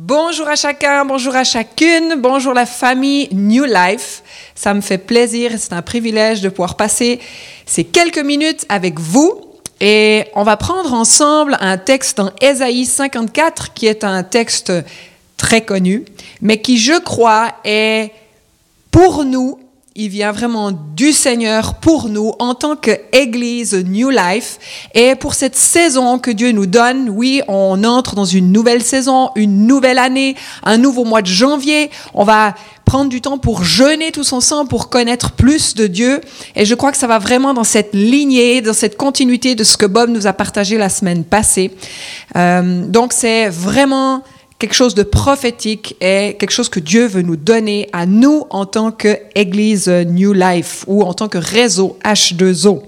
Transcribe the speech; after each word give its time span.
Bonjour 0.00 0.46
à 0.46 0.54
chacun, 0.54 1.04
bonjour 1.04 1.34
à 1.34 1.42
chacune, 1.42 2.14
bonjour 2.18 2.54
la 2.54 2.66
famille 2.66 3.28
New 3.32 3.64
Life. 3.64 4.22
Ça 4.54 4.72
me 4.72 4.80
fait 4.80 4.96
plaisir, 4.96 5.50
c'est 5.58 5.72
un 5.72 5.82
privilège 5.82 6.40
de 6.40 6.48
pouvoir 6.48 6.76
passer 6.76 7.18
ces 7.66 7.82
quelques 7.82 8.20
minutes 8.20 8.64
avec 8.68 9.00
vous. 9.00 9.40
Et 9.80 10.26
on 10.36 10.44
va 10.44 10.56
prendre 10.56 10.94
ensemble 10.94 11.56
un 11.60 11.78
texte 11.78 12.18
dans 12.18 12.30
Ésaïe 12.40 12.86
54 12.86 13.74
qui 13.74 13.88
est 13.88 14.04
un 14.04 14.22
texte 14.22 14.72
très 15.36 15.62
connu, 15.62 16.04
mais 16.42 16.60
qui 16.60 16.78
je 16.78 16.96
crois 17.00 17.54
est 17.64 18.12
pour 18.92 19.24
nous 19.24 19.58
il 20.00 20.10
vient 20.10 20.30
vraiment 20.30 20.70
du 20.70 21.12
Seigneur 21.12 21.74
pour 21.74 22.08
nous 22.08 22.32
en 22.38 22.54
tant 22.54 22.76
qu'Église 22.76 23.74
New 23.74 24.10
Life 24.10 24.60
et 24.94 25.16
pour 25.16 25.34
cette 25.34 25.56
saison 25.56 26.20
que 26.20 26.30
Dieu 26.30 26.52
nous 26.52 26.66
donne. 26.66 27.10
Oui, 27.10 27.42
on 27.48 27.82
entre 27.82 28.14
dans 28.14 28.24
une 28.24 28.52
nouvelle 28.52 28.84
saison, 28.84 29.30
une 29.34 29.66
nouvelle 29.66 29.98
année, 29.98 30.36
un 30.62 30.78
nouveau 30.78 31.04
mois 31.04 31.20
de 31.20 31.26
janvier. 31.26 31.90
On 32.14 32.22
va 32.22 32.54
prendre 32.84 33.10
du 33.10 33.20
temps 33.20 33.38
pour 33.38 33.64
jeûner 33.64 34.12
tous 34.12 34.32
ensemble, 34.32 34.68
pour 34.70 34.88
connaître 34.88 35.32
plus 35.32 35.74
de 35.74 35.88
Dieu. 35.88 36.20
Et 36.54 36.64
je 36.64 36.76
crois 36.76 36.92
que 36.92 36.96
ça 36.96 37.08
va 37.08 37.18
vraiment 37.18 37.52
dans 37.52 37.64
cette 37.64 37.90
lignée, 37.92 38.60
dans 38.60 38.74
cette 38.74 38.96
continuité 38.96 39.56
de 39.56 39.64
ce 39.64 39.76
que 39.76 39.84
Bob 39.84 40.10
nous 40.10 40.28
a 40.28 40.32
partagé 40.32 40.78
la 40.78 40.90
semaine 40.90 41.24
passée. 41.24 41.72
Euh, 42.36 42.86
donc 42.86 43.12
c'est 43.12 43.48
vraiment 43.48 44.22
quelque 44.58 44.74
chose 44.74 44.94
de 44.94 45.02
prophétique 45.02 45.96
et 46.00 46.36
quelque 46.38 46.50
chose 46.50 46.68
que 46.68 46.80
Dieu 46.80 47.06
veut 47.06 47.22
nous 47.22 47.36
donner 47.36 47.88
à 47.92 48.06
nous 48.06 48.46
en 48.50 48.66
tant 48.66 48.90
qu'Église 48.90 49.88
New 49.88 50.32
Life 50.32 50.84
ou 50.86 51.02
en 51.02 51.14
tant 51.14 51.28
que 51.28 51.38
réseau 51.38 51.98
H2O. 52.04 52.82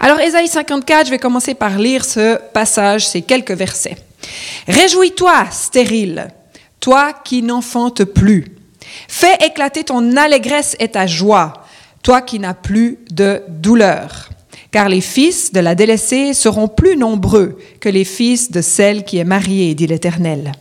Alors, 0.00 0.18
Ésaïe 0.20 0.48
54, 0.48 1.06
je 1.06 1.10
vais 1.10 1.18
commencer 1.18 1.54
par 1.54 1.78
lire 1.78 2.04
ce 2.04 2.38
passage, 2.52 3.06
ces 3.06 3.20
quelques 3.20 3.52
versets. 3.52 3.96
Réjouis-toi, 4.66 5.46
stérile, 5.50 6.28
toi 6.80 7.12
qui 7.12 7.42
n'enfantes 7.42 8.04
plus. 8.04 8.56
Fais 9.08 9.36
éclater 9.44 9.84
ton 9.84 10.16
allégresse 10.16 10.74
et 10.80 10.88
ta 10.88 11.06
joie, 11.06 11.52
toi 12.02 12.22
qui 12.22 12.38
n'as 12.38 12.54
plus 12.54 12.98
de 13.10 13.42
douleur 13.48 14.30
car 14.70 14.88
les 14.88 15.00
fils 15.00 15.52
de 15.52 15.60
la 15.60 15.74
délaissée 15.74 16.32
seront 16.32 16.68
plus 16.68 16.96
nombreux 16.96 17.58
que 17.80 17.88
les 17.88 18.04
fils 18.04 18.50
de 18.50 18.60
celle 18.60 19.04
qui 19.04 19.18
est 19.18 19.24
mariée, 19.24 19.74
dit 19.74 19.86
l'Éternel. 19.86 20.52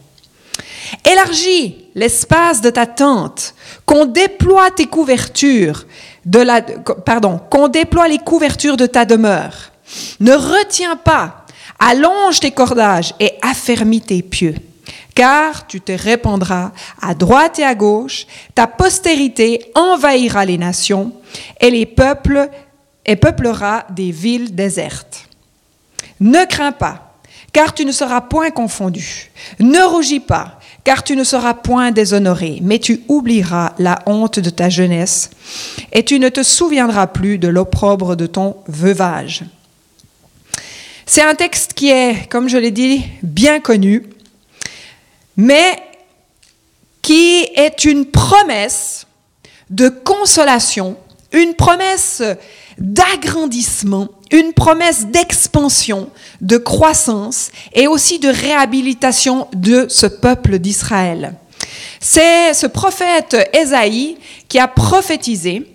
Élargis 1.09 1.85
l'espace 1.95 2.61
de 2.61 2.69
ta 2.69 2.85
tente, 2.85 3.53
qu'on 3.85 4.05
déploie 4.05 4.71
tes 4.71 4.87
couvertures 4.87 5.85
de 6.25 6.39
la, 6.39 6.61
pardon, 6.61 7.39
qu'on 7.49 7.67
déploie 7.67 8.07
les 8.07 8.17
couvertures 8.17 8.77
de 8.77 8.85
ta 8.85 9.05
demeure. 9.05 9.71
Ne 10.19 10.33
retiens 10.33 10.95
pas, 10.95 11.45
allonge 11.79 12.39
tes 12.39 12.51
cordages 12.51 13.13
et 13.19 13.33
affermis 13.41 14.01
tes 14.01 14.21
pieux, 14.21 14.55
car 15.15 15.67
tu 15.67 15.81
te 15.81 15.91
répandras 15.91 16.71
à 17.01 17.13
droite 17.13 17.59
et 17.59 17.63
à 17.63 17.75
gauche, 17.75 18.25
ta 18.55 18.67
postérité 18.67 19.71
envahira 19.75 20.45
les 20.45 20.57
nations 20.57 21.13
et 21.59 21.69
les 21.69 21.85
peuples 21.85 22.49
et 23.09 23.15
peuplera 23.15 23.85
des 23.89 24.11
villes 24.11 24.53
désertes. 24.53 25.25
Ne 26.19 26.45
crains 26.45 26.71
pas, 26.71 27.17
car 27.51 27.73
tu 27.73 27.83
ne 27.83 27.91
seras 27.91 28.21
point 28.21 28.51
confondu. 28.51 29.31
Ne 29.59 29.81
rougis 29.81 30.19
pas, 30.19 30.59
car 30.83 31.03
tu 31.03 31.15
ne 31.15 31.23
seras 31.23 31.55
point 31.55 31.89
déshonoré, 31.89 32.59
mais 32.61 32.77
tu 32.77 33.01
oublieras 33.07 33.73
la 33.79 33.97
honte 34.05 34.39
de 34.39 34.51
ta 34.51 34.69
jeunesse, 34.69 35.31
et 35.91 36.05
tu 36.05 36.19
ne 36.19 36.29
te 36.29 36.43
souviendras 36.43 37.07
plus 37.07 37.39
de 37.39 37.47
l'opprobre 37.47 38.15
de 38.15 38.27
ton 38.27 38.57
veuvage. 38.67 39.43
C'est 41.07 41.23
un 41.23 41.33
texte 41.33 41.73
qui 41.73 41.89
est, 41.89 42.29
comme 42.29 42.47
je 42.47 42.57
l'ai 42.57 42.69
dit, 42.69 43.03
bien 43.23 43.59
connu, 43.59 44.03
mais 45.35 45.79
qui 47.01 47.47
est 47.55 47.85
une 47.85 48.05
promesse 48.05 49.07
de 49.71 49.89
consolation, 49.89 50.95
une 51.31 51.55
promesse 51.55 52.21
d'agrandissement, 52.79 54.07
une 54.31 54.53
promesse 54.53 55.07
d'expansion, 55.07 56.09
de 56.41 56.57
croissance 56.57 57.51
et 57.73 57.87
aussi 57.87 58.19
de 58.19 58.29
réhabilitation 58.29 59.47
de 59.53 59.85
ce 59.89 60.05
peuple 60.05 60.59
d'Israël. 60.59 61.35
C'est 61.99 62.53
ce 62.53 62.67
prophète 62.67 63.35
Ésaïe 63.53 64.17
qui 64.47 64.59
a 64.59 64.67
prophétisé. 64.67 65.65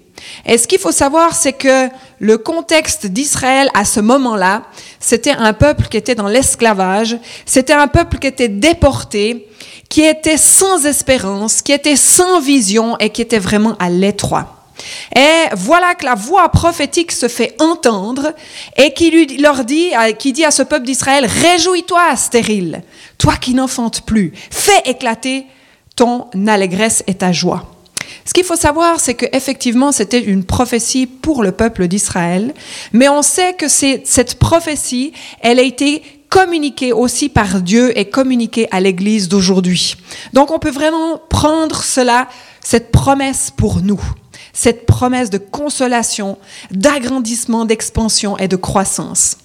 Et 0.46 0.56
ce 0.56 0.66
qu'il 0.66 0.78
faut 0.78 0.92
savoir, 0.92 1.34
c'est 1.34 1.52
que 1.52 1.88
le 2.18 2.38
contexte 2.38 3.06
d'Israël 3.06 3.68
à 3.74 3.84
ce 3.84 4.00
moment-là, 4.00 4.62
c'était 4.98 5.32
un 5.32 5.52
peuple 5.52 5.88
qui 5.88 5.98
était 5.98 6.14
dans 6.14 6.28
l'esclavage, 6.28 7.18
c'était 7.44 7.74
un 7.74 7.88
peuple 7.88 8.18
qui 8.18 8.28
était 8.28 8.48
déporté, 8.48 9.48
qui 9.90 10.02
était 10.02 10.38
sans 10.38 10.86
espérance, 10.86 11.60
qui 11.60 11.72
était 11.72 11.96
sans 11.96 12.40
vision 12.40 12.96
et 12.98 13.10
qui 13.10 13.20
était 13.20 13.38
vraiment 13.38 13.76
à 13.78 13.90
l'étroit. 13.90 14.63
Et 15.16 15.44
voilà 15.56 15.94
que 15.94 16.04
la 16.04 16.14
voix 16.14 16.48
prophétique 16.48 17.12
se 17.12 17.28
fait 17.28 17.54
entendre 17.60 18.32
et 18.76 18.92
qui 18.92 19.36
leur 19.38 19.64
dit, 19.64 19.92
qui 20.18 20.32
dit 20.32 20.44
à 20.44 20.50
ce 20.50 20.62
peuple 20.62 20.86
d'Israël, 20.86 21.26
réjouis-toi, 21.26 22.16
stérile, 22.16 22.82
toi 23.18 23.36
qui 23.36 23.54
n'enfantes 23.54 24.02
plus, 24.02 24.32
fais 24.50 24.82
éclater 24.86 25.46
ton 25.96 26.28
allégresse 26.46 27.04
et 27.06 27.14
ta 27.14 27.32
joie. 27.32 27.70
Ce 28.24 28.32
qu'il 28.32 28.44
faut 28.44 28.56
savoir, 28.56 29.00
c'est 29.00 29.14
qu'effectivement, 29.14 29.92
c'était 29.92 30.20
une 30.20 30.44
prophétie 30.44 31.06
pour 31.06 31.42
le 31.42 31.52
peuple 31.52 31.88
d'Israël, 31.88 32.54
mais 32.92 33.08
on 33.08 33.22
sait 33.22 33.54
que 33.54 33.68
cette 33.68 34.38
prophétie, 34.38 35.12
elle 35.40 35.58
a 35.58 35.62
été 35.62 36.02
communiquée 36.30 36.92
aussi 36.92 37.28
par 37.28 37.60
Dieu 37.60 37.96
et 37.96 38.06
communiquée 38.06 38.66
à 38.72 38.80
l'Église 38.80 39.28
d'aujourd'hui. 39.28 39.96
Donc 40.32 40.50
on 40.50 40.58
peut 40.58 40.70
vraiment 40.70 41.20
prendre 41.28 41.82
cela, 41.84 42.28
cette 42.60 42.90
promesse 42.90 43.52
pour 43.56 43.82
nous 43.82 44.00
cette 44.54 44.86
promesse 44.86 45.28
de 45.28 45.38
consolation, 45.38 46.38
d'agrandissement, 46.70 47.66
d'expansion 47.66 48.38
et 48.38 48.48
de 48.48 48.56
croissance. 48.56 49.36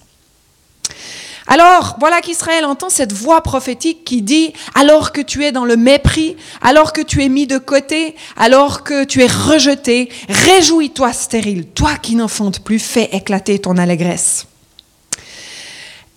Alors, 1.46 1.96
voilà 1.98 2.20
qu'Israël 2.20 2.64
entend 2.64 2.90
cette 2.90 3.12
voix 3.12 3.42
prophétique 3.42 4.04
qui 4.04 4.22
dit, 4.22 4.52
alors 4.76 5.10
que 5.10 5.20
tu 5.20 5.44
es 5.44 5.50
dans 5.50 5.64
le 5.64 5.76
mépris, 5.76 6.36
alors 6.62 6.92
que 6.92 7.00
tu 7.00 7.24
es 7.24 7.28
mis 7.28 7.48
de 7.48 7.58
côté, 7.58 8.14
alors 8.36 8.84
que 8.84 9.02
tu 9.02 9.20
es 9.20 9.26
rejeté, 9.26 10.10
réjouis-toi 10.28 11.12
stérile, 11.12 11.66
toi 11.66 11.96
qui 11.96 12.14
n'enfantes 12.14 12.60
plus, 12.60 12.78
fais 12.78 13.08
éclater 13.12 13.58
ton 13.58 13.78
allégresse. 13.78 14.46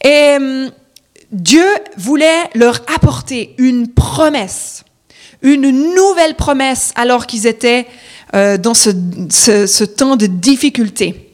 Et 0.04 0.36
hum, 0.36 0.72
Dieu 1.32 1.66
voulait 1.98 2.50
leur 2.54 2.82
apporter 2.94 3.56
une 3.58 3.88
promesse, 3.88 4.84
une 5.42 5.96
nouvelle 5.96 6.36
promesse 6.36 6.92
alors 6.96 7.26
qu'ils 7.26 7.48
étaient 7.48 7.88
euh, 8.36 8.58
dans 8.58 8.74
ce, 8.74 8.90
ce, 9.30 9.84
temps 9.84 10.16
de 10.16 10.26
difficulté. 10.26 11.32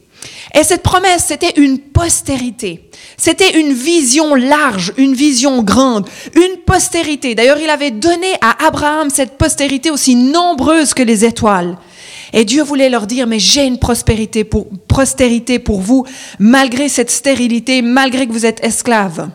Et 0.53 0.63
cette 0.63 0.83
promesse, 0.83 1.25
c'était 1.27 1.53
une 1.57 1.79
postérité. 1.79 2.89
C'était 3.17 3.59
une 3.59 3.73
vision 3.73 4.35
large, 4.35 4.93
une 4.97 5.13
vision 5.13 5.63
grande, 5.63 6.09
une 6.35 6.57
postérité. 6.65 7.35
D'ailleurs, 7.35 7.59
il 7.59 7.69
avait 7.69 7.91
donné 7.91 8.27
à 8.41 8.65
Abraham 8.67 9.09
cette 9.09 9.37
postérité 9.37 9.91
aussi 9.91 10.15
nombreuse 10.15 10.93
que 10.93 11.03
les 11.03 11.25
étoiles. 11.25 11.77
Et 12.33 12.45
Dieu 12.45 12.63
voulait 12.63 12.89
leur 12.89 13.07
dire, 13.07 13.27
mais 13.27 13.39
j'ai 13.39 13.65
une 13.65 13.79
prospérité 13.79 14.43
pour, 14.43 14.67
postérité 14.87 15.59
pour 15.59 15.81
vous, 15.81 16.05
malgré 16.37 16.89
cette 16.89 17.11
stérilité, 17.11 17.81
malgré 17.81 18.27
que 18.27 18.31
vous 18.31 18.45
êtes 18.45 18.63
esclaves. 18.63 19.29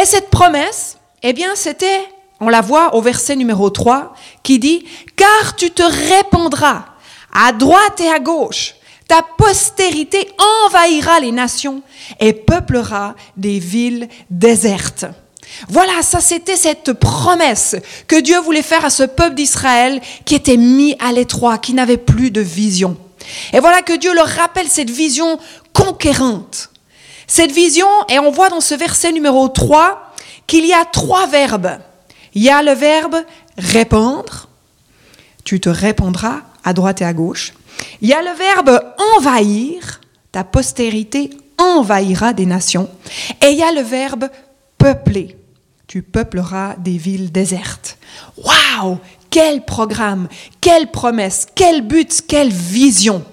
Et 0.00 0.04
cette 0.04 0.30
promesse, 0.30 0.98
eh 1.22 1.32
bien, 1.32 1.50
c'était 1.54 2.00
on 2.40 2.48
la 2.48 2.60
voit 2.60 2.94
au 2.94 3.00
verset 3.00 3.36
numéro 3.36 3.70
3 3.70 4.14
qui 4.42 4.58
dit, 4.58 4.84
car 5.16 5.56
tu 5.56 5.70
te 5.70 5.82
répandras 5.82 6.84
à 7.32 7.52
droite 7.52 8.00
et 8.00 8.08
à 8.08 8.20
gauche, 8.20 8.74
ta 9.08 9.22
postérité 9.36 10.28
envahira 10.66 11.20
les 11.20 11.32
nations 11.32 11.82
et 12.20 12.32
peuplera 12.32 13.14
des 13.36 13.58
villes 13.58 14.08
désertes. 14.30 15.06
Voilà, 15.68 16.02
ça 16.02 16.20
c'était 16.20 16.56
cette 16.56 16.92
promesse 16.92 17.74
que 18.06 18.20
Dieu 18.20 18.38
voulait 18.38 18.62
faire 18.62 18.84
à 18.84 18.90
ce 18.90 19.02
peuple 19.02 19.34
d'Israël 19.34 20.00
qui 20.24 20.34
était 20.34 20.58
mis 20.58 20.94
à 21.00 21.12
l'étroit, 21.12 21.58
qui 21.58 21.74
n'avait 21.74 21.96
plus 21.96 22.30
de 22.30 22.42
vision. 22.42 22.96
Et 23.52 23.60
voilà 23.60 23.82
que 23.82 23.96
Dieu 23.96 24.14
leur 24.14 24.28
rappelle 24.28 24.68
cette 24.68 24.90
vision 24.90 25.38
conquérante. 25.72 26.70
Cette 27.26 27.52
vision, 27.52 27.88
et 28.08 28.18
on 28.18 28.30
voit 28.30 28.48
dans 28.48 28.60
ce 28.60 28.74
verset 28.74 29.12
numéro 29.12 29.48
3 29.48 30.14
qu'il 30.46 30.66
y 30.66 30.72
a 30.72 30.84
trois 30.84 31.26
verbes 31.26 31.78
il 32.34 32.42
y 32.42 32.50
a 32.50 32.62
le 32.62 32.72
verbe 32.72 33.16
répandre. 33.56 34.48
Tu 35.44 35.60
te 35.60 35.68
répondras 35.68 36.42
à 36.64 36.72
droite 36.72 37.00
et 37.00 37.04
à 37.04 37.12
gauche. 37.12 37.54
Il 38.00 38.08
y 38.08 38.12
a 38.12 38.22
le 38.22 38.36
verbe 38.36 38.80
envahir. 39.16 40.00
Ta 40.32 40.44
postérité 40.44 41.30
envahira 41.56 42.32
des 42.32 42.46
nations. 42.46 42.88
Et 43.42 43.50
il 43.50 43.58
y 43.58 43.62
a 43.62 43.72
le 43.72 43.80
verbe 43.80 44.28
peupler. 44.76 45.36
Tu 45.86 46.02
peupleras 46.02 46.76
des 46.76 46.98
villes 46.98 47.32
désertes. 47.32 47.98
Waouh 48.36 48.98
Quel 49.30 49.64
programme, 49.64 50.28
quelle 50.60 50.90
promesse, 50.90 51.46
quel 51.54 51.82
but, 51.82 52.22
quelle 52.26 52.52
vision. 52.52 53.24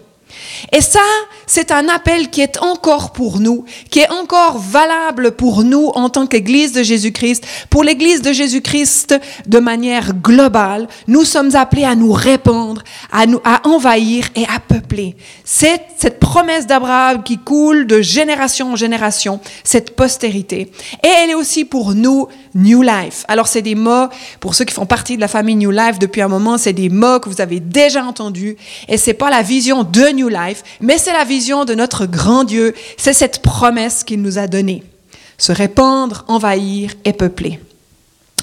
Et 0.72 0.82
ça, 0.82 1.00
c'est 1.48 1.72
un 1.72 1.88
appel 1.90 2.30
qui 2.30 2.42
est 2.42 2.58
encore 2.62 3.12
pour 3.12 3.40
nous, 3.40 3.66
qui 3.90 4.00
est 4.00 4.10
encore 4.10 4.58
valable 4.58 5.32
pour 5.32 5.64
nous 5.64 5.92
en 5.96 6.10
tant 6.10 6.28
qu'Église 6.28 6.72
de 6.72 6.84
Jésus-Christ, 6.84 7.46
pour 7.70 7.84
l'Église 7.84 8.22
de 8.22 8.34
Jésus-Christ 8.34 9.16
de 9.46 9.60
manière 9.60 10.14
globale. 10.14 10.88
Nous 11.08 11.24
sommes 11.24 11.56
appelés 11.56 11.86
à 11.86 11.96
nous 11.96 12.12
répandre, 12.12 12.84
à 13.12 13.26
nous, 13.26 13.40
à 13.44 13.68
envahir 13.68 14.28
et 14.36 14.44
à 14.44 14.60
peupler. 14.60 15.16
C'est 15.44 15.82
cette 15.98 16.20
promesse 16.20 16.68
d'Abraham 16.68 17.24
qui 17.24 17.38
coule 17.38 17.88
de 17.88 18.02
génération 18.02 18.74
en 18.74 18.76
génération, 18.76 19.40
cette 19.64 19.96
postérité. 19.96 20.72
Et 21.04 21.08
elle 21.08 21.32
est 21.32 21.36
aussi 21.36 21.66
pour 21.66 21.94
nous 21.94 22.28
New 22.56 22.82
Life. 22.82 23.26
Alors 23.28 23.48
c'est 23.48 23.62
des 23.62 23.76
mots, 23.76 24.08
pour 24.40 24.56
ceux 24.56 24.66
qui 24.66 24.74
font 24.74 24.86
partie 24.86 25.16
de 25.16 25.22
la 25.22 25.28
famille 25.28 25.56
New 25.56 25.72
Life 25.72 26.00
depuis 26.00 26.22
un 26.22 26.28
moment, 26.28 26.58
c'est 26.58 26.74
des 26.74 26.90
mots 26.90 27.20
que 27.20 27.30
vous 27.30 27.42
avez 27.42 27.60
déjà 27.60 28.04
entendus. 28.04 28.56
Et 28.88 28.98
c'est 28.98 29.14
pas 29.14 29.30
la 29.30 29.42
vision 29.42 29.84
de 29.84 30.10
New 30.14 30.25
Life, 30.30 30.64
mais 30.82 30.98
c'est 30.98 31.14
la 31.14 31.24
vision 31.24 31.66
de 31.66 31.74
notre 31.74 32.06
grand 32.06 32.44
Dieu. 32.44 32.74
C'est 32.98 33.14
cette 33.14 33.42
promesse 33.42 34.04
qu'il 34.04 34.22
nous 34.22 34.38
a 34.38 34.48
donnée. 34.48 34.84
Se 35.38 35.52
répandre, 35.52 36.26
envahir 36.28 36.92
et 37.04 37.14
peupler. 37.14 37.60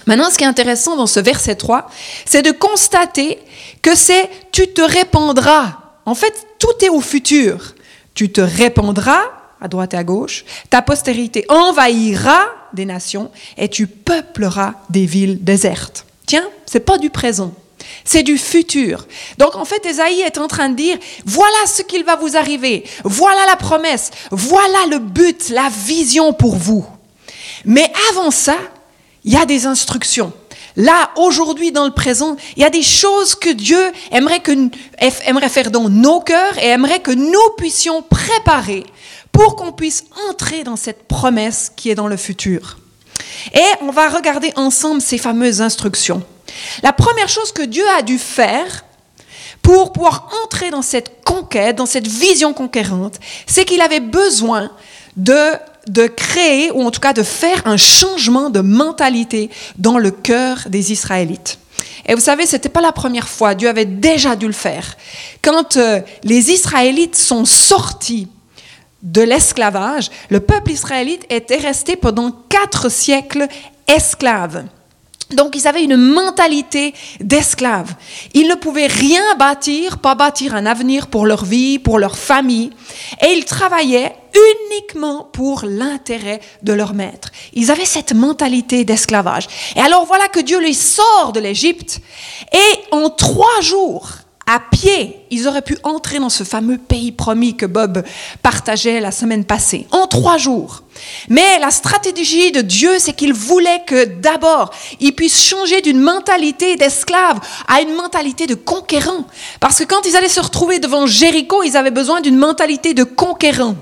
Maintenant, 0.07 0.31
ce 0.31 0.39
qui 0.39 0.45
est 0.45 0.49
intéressant 0.49 0.97
dans 0.97 1.07
ce 1.07 1.21
verset 1.21 1.55
3, 1.55 1.89
c'est 2.25 2.43
de 2.43 2.51
constater 2.51 3.39
que 3.83 3.95
c'est 3.95 4.29
tu 4.51 4.69
te 4.69 4.83
répandras. 4.83 5.79
En 6.07 6.15
fait, 6.15 6.47
tout 6.59 6.85
est 6.85 6.89
au 6.89 7.01
futur. 7.01 7.75
Tu 8.15 8.31
te 8.31 8.41
répandras 8.41 9.23
à 9.63 9.69
droite 9.69 9.95
et 9.95 9.97
à 9.97 10.05
gauche, 10.05 10.45
ta 10.71 10.83
postérité 10.83 11.47
envahira 11.49 12.41
des 12.73 12.85
nations 12.85 13.31
et 13.57 13.69
tu 13.69 13.87
peupleras 13.87 14.75
des 14.91 15.07
villes 15.07 15.43
désertes. 15.43 16.05
Tiens, 16.27 16.49
c'est 16.67 16.81
pas 16.81 16.99
du 16.99 17.11
présent. 17.11 17.55
C'est 18.05 18.23
du 18.23 18.39
futur. 18.39 19.07
Donc 19.39 19.57
en 19.57 19.65
fait, 19.65 19.85
Esaïe 19.87 20.21
est 20.21 20.39
en 20.39 20.49
train 20.49 20.69
de 20.69 20.77
dire, 20.77 20.99
voilà 21.25 21.67
ce 21.67 21.83
qu'il 21.83 22.05
va 22.05 22.17
vous 22.17 22.37
arriver, 22.37 22.85
voilà 23.05 23.47
la 23.47 23.57
promesse, 23.57 24.11
voilà 24.31 24.87
le 24.91 24.99
but, 24.99 25.49
la 25.51 25.69
vision 25.69 26.33
pour 26.33 26.57
vous. 26.57 26.87
Mais 27.65 27.91
avant 28.11 28.31
ça, 28.31 28.57
il 29.25 29.33
y 29.33 29.37
a 29.37 29.47
des 29.47 29.67
instructions. 29.67 30.33
Là, 30.77 31.11
aujourd'hui, 31.17 31.71
dans 31.71 31.85
le 31.85 31.93
présent, 31.93 32.37
il 32.57 32.63
y 32.63 32.65
a 32.65 32.71
des 32.71 32.83
choses 32.83 33.35
que 33.35 33.51
Dieu 33.51 33.93
aimerait, 34.11 34.41
que, 34.41 34.53
aimerait 35.27 35.51
faire 35.51 35.71
dans 35.71 35.89
nos 35.89 36.21
cœurs 36.21 36.57
et 36.59 36.69
aimerait 36.69 37.01
que 37.01 37.11
nous 37.11 37.51
puissions 37.59 38.03
préparer 38.03 38.85
pour 39.33 39.57
qu'on 39.57 39.73
puisse 39.73 40.05
entrer 40.31 40.65
dans 40.65 40.77
cette 40.77 41.07
promesse 41.09 41.71
qui 41.77 41.91
est 41.91 41.95
dans 41.95 42.09
le 42.09 42.17
futur. 42.17 42.79
Et 43.55 43.65
on 43.83 43.91
va 43.91 44.09
regarder 44.09 44.53
ensemble 44.57 45.01
ces 45.01 45.19
fameuses 45.19 45.61
instructions. 45.61 46.23
La 46.83 46.93
première 46.93 47.29
chose 47.29 47.53
que 47.53 47.63
Dieu 47.63 47.85
a 47.97 48.03
dû 48.03 48.19
faire 48.19 48.85
pour 49.63 49.93
pouvoir 49.93 50.29
entrer 50.45 50.71
dans 50.71 50.83
cette 50.83 51.25
conquête, 51.25 51.77
dans 51.77 51.87
cette 51.87 52.09
vision 52.09 52.53
conquérante, 52.53 53.21
c'est 53.47 53.65
qu'il 53.65 53.81
avait 53.81 54.01
besoin 54.01 54.71
de, 55.17 55.53
de 55.87 56.07
créer, 56.07 56.71
ou 56.73 56.83
en 56.83 56.91
tout 56.91 57.01
cas 57.01 57.13
de 57.13 57.23
faire 57.23 57.63
un 57.65 57.77
changement 57.77 58.51
de 58.51 58.61
mentalité 58.61 59.51
dans 59.79 59.99
le 59.99 60.11
cœur 60.11 60.65
des 60.69 60.91
Israélites. 60.93 61.59
Et 62.07 62.15
vous 62.15 62.21
savez, 62.21 62.47
ce 62.47 62.57
n'était 62.57 62.69
pas 62.69 62.81
la 62.81 62.93
première 62.93 63.29
fois, 63.29 63.55
Dieu 63.55 63.69
avait 63.69 63.85
déjà 63.85 64.35
dû 64.35 64.47
le 64.47 64.53
faire. 64.53 64.97
Quand 65.41 65.77
euh, 65.77 66.01
les 66.25 66.51
Israélites 66.51 67.17
sont 67.17 67.45
sortis 67.45 68.29
de 69.03 69.23
l'esclavage, 69.23 70.11
le 70.29 70.41
peuple 70.41 70.71
israélite 70.71 71.25
était 71.31 71.57
resté 71.57 71.97
pendant 71.97 72.33
quatre 72.49 72.89
siècles 72.89 73.47
esclave. 73.87 74.65
Donc 75.35 75.57
ils 75.57 75.67
avaient 75.67 75.85
une 75.85 75.97
mentalité 75.97 76.95
d'esclave. 77.21 77.95
Ils 78.35 78.49
ne 78.49 78.55
pouvaient 78.55 78.87
rien 78.87 79.23
bâtir, 79.39 79.99
pas 79.99 80.15
bâtir 80.15 80.55
un 80.55 80.67
avenir 80.67 81.07
pour 81.07 81.27
leur 81.27 81.45
vie, 81.45 81.79
pour 81.79 81.99
leur 81.99 82.17
famille, 82.17 82.71
et 83.21 83.33
ils 83.33 83.45
travaillaient 83.45 84.17
uniquement 84.71 85.29
pour 85.33 85.65
l'intérêt 85.65 86.41
de 86.63 86.73
leur 86.73 86.95
maître. 86.95 87.31
Ils 87.53 87.71
avaient 87.71 87.85
cette 87.85 88.15
mentalité 88.15 88.85
d'esclavage. 88.85 89.47
Et 89.77 89.81
alors 89.81 90.07
voilà 90.07 90.29
que 90.29 90.41
Dieu 90.41 90.61
les 90.61 90.73
sort 90.73 91.33
de 91.33 91.41
l'Égypte, 91.41 92.01
et 92.53 92.95
en 92.95 93.11
trois 93.11 93.61
jours, 93.61 94.09
à 94.53 94.61
pied, 94.61 95.17
ils 95.31 95.49
auraient 95.49 95.63
pu 95.63 95.79
entrer 95.83 96.19
dans 96.19 96.29
ce 96.29 96.45
fameux 96.45 96.77
pays 96.77 97.11
promis 97.11 97.57
que 97.57 97.65
Bob 97.65 98.05
partageait 98.43 99.01
la 99.01 99.11
semaine 99.11 99.47
passée, 99.47 99.87
en 99.93 100.07
trois 100.07 100.37
jours. 100.37 100.83
Mais 101.31 101.59
la 101.59 101.71
stratégie 101.71 102.53
de 102.53 102.61
Dieu, 102.61 102.99
c'est 102.99 103.15
qu'il 103.15 103.33
voulait 103.33 103.83
que 103.87 104.05
d'abord, 104.05 104.71
ils 105.01 105.15
puissent 105.15 105.43
changer 105.43 105.81
d'une 105.81 106.01
mentalité 106.01 106.77
d'esclave 106.77 107.41
à 107.67 107.81
une 107.81 107.95
mentalité 107.95 108.47
de 108.47 108.55
conquérant. 108.55 109.25
Parce 109.59 109.79
que 109.79 109.85
quand 109.85 110.05
ils 110.05 110.17
allaient 110.17 110.29
se 110.29 110.41
retrouver 110.41 110.81
devant 110.81 111.07
Jéricho, 111.07 111.63
ils 111.63 111.79
avaient 111.79 111.91
besoin 111.91 112.21
d'une 112.21 112.37
mentalité 112.37 112.93
de 112.93 113.05
conquérant. 113.05 113.75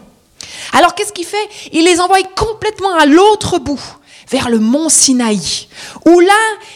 Alors 0.72 0.94
qu'est-ce 0.94 1.12
qu'il 1.12 1.26
fait? 1.26 1.48
Il 1.72 1.84
les 1.84 1.98
envoie 1.98 2.22
complètement 2.36 2.94
à 2.94 3.06
l'autre 3.06 3.58
bout 3.58 3.82
vers 4.30 4.48
le 4.48 4.58
mont 4.58 4.88
Sinaï, 4.88 5.68
où 6.06 6.20
là, 6.20 6.32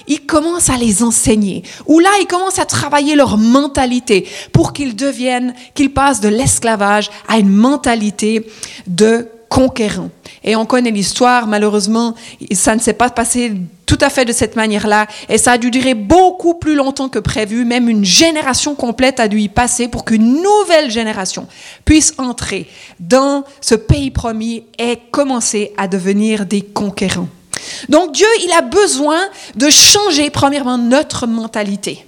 il 0.08 0.26
commence 0.26 0.70
à 0.70 0.76
les 0.76 1.02
enseigner, 1.02 1.62
où 1.86 2.00
là, 2.00 2.10
il 2.20 2.26
commence 2.26 2.58
à 2.58 2.66
travailler 2.66 3.14
leur 3.14 3.38
mentalité 3.38 4.26
pour 4.52 4.72
qu'ils 4.72 4.96
deviennent, 4.96 5.54
qu'ils 5.74 5.92
passent 5.92 6.20
de 6.20 6.28
l'esclavage 6.28 7.10
à 7.28 7.38
une 7.38 7.50
mentalité 7.50 8.46
de 8.86 9.28
conquérant. 9.48 10.10
Et 10.42 10.56
on 10.56 10.66
connaît 10.66 10.90
l'histoire, 10.90 11.46
malheureusement, 11.46 12.14
ça 12.52 12.74
ne 12.74 12.80
s'est 12.80 12.92
pas 12.92 13.08
passé 13.08 13.52
tout 13.86 13.98
à 14.00 14.10
fait 14.10 14.24
de 14.24 14.32
cette 14.32 14.56
manière-là, 14.56 15.06
et 15.28 15.38
ça 15.38 15.52
a 15.52 15.58
dû 15.58 15.70
durer 15.70 15.94
beaucoup 15.94 16.54
plus 16.54 16.74
longtemps 16.74 17.08
que 17.08 17.20
prévu, 17.20 17.64
même 17.64 17.88
une 17.88 18.04
génération 18.04 18.74
complète 18.74 19.20
a 19.20 19.28
dû 19.28 19.40
y 19.40 19.48
passer 19.48 19.88
pour 19.88 20.04
qu'une 20.04 20.42
nouvelle 20.42 20.90
génération 20.90 21.46
puisse 21.84 22.14
entrer 22.18 22.66
dans 22.98 23.44
ce 23.60 23.74
pays 23.76 24.10
promis 24.10 24.64
et 24.78 24.98
commencer 25.12 25.72
à 25.76 25.86
devenir 25.86 26.46
des 26.46 26.62
conquérants. 26.62 27.28
Donc 27.88 28.12
Dieu, 28.12 28.26
il 28.44 28.52
a 28.52 28.62
besoin 28.62 29.20
de 29.54 29.68
changer 29.70 30.30
premièrement 30.30 30.78
notre 30.78 31.26
mentalité. 31.26 32.06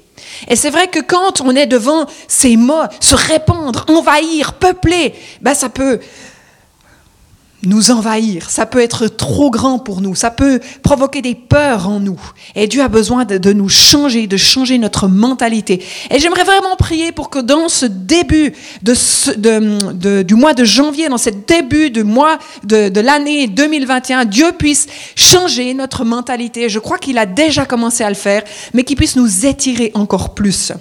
Et 0.49 0.57
c'est 0.57 0.71
vrai 0.71 0.89
que 0.89 1.01
quand 1.01 1.41
on 1.41 1.55
est 1.55 1.67
devant 1.67 2.07
ces 2.29 2.57
mots, 2.57 2.85
se 3.01 3.15
répandre, 3.15 3.85
envahir, 3.89 4.55
peupler, 4.55 5.15
ben 5.41 5.55
ça 5.55 5.69
peut 5.69 6.01
nous 7.67 7.91
envahir, 7.91 8.51
ça 8.51 8.67
peut 8.67 8.81
être 8.81 9.09
trop 9.09 9.51
grand 9.51 9.79
pour 9.79 10.01
nous, 10.01 10.15
ça 10.15 10.31
peut 10.31 10.61
provoquer 10.83 11.23
des 11.23 11.35
peurs 11.35 11.89
en 11.89 12.01
nous. 12.01 12.21
Et 12.55 12.67
Dieu 12.67 12.83
a 12.83 12.89
besoin 12.89 13.25
de, 13.25 13.53
nous 13.53 13.69
changer, 13.69 14.27
de 14.27 14.37
changer 14.37 14.79
notre 14.79 15.09
mentalité. 15.09 15.83
Et 16.11 16.19
j'aimerais 16.19 16.45
vraiment 16.45 16.77
prier 16.77 17.13
pour 17.13 17.31
que 17.31 17.39
dans 17.39 17.69
ce 17.69 17.87
début 17.87 18.53
de, 18.83 20.23
du 20.23 20.35
mois 20.35 20.55
de 20.55 20.65
janvier, 20.65 21.09
dans 21.09 21.19
ce 21.19 21.31
début 21.31 21.91
du 21.91 22.05
mois 22.05 22.39
de, 22.65 22.89
de 22.89 23.01
l'année 23.01 23.47
2021, 23.47 24.25
Dieu 24.25 24.53
puisse 24.59 24.87
changer 25.15 25.75
notre 25.75 26.05
mentalité. 26.05 26.69
Je 26.69 26.79
crois 26.79 26.99
qu'il 26.99 27.19
a 27.19 27.27
déjà 27.27 27.67
commencé 27.67 28.05
à 28.05 28.09
le 28.09 28.15
faire, 28.15 28.43
mais 28.75 28.85
qu'il 28.85 28.97
puisse 28.97 29.17
nous 29.17 29.47
étirer 29.47 29.91
encore 29.95 30.35
plus. 30.35 30.73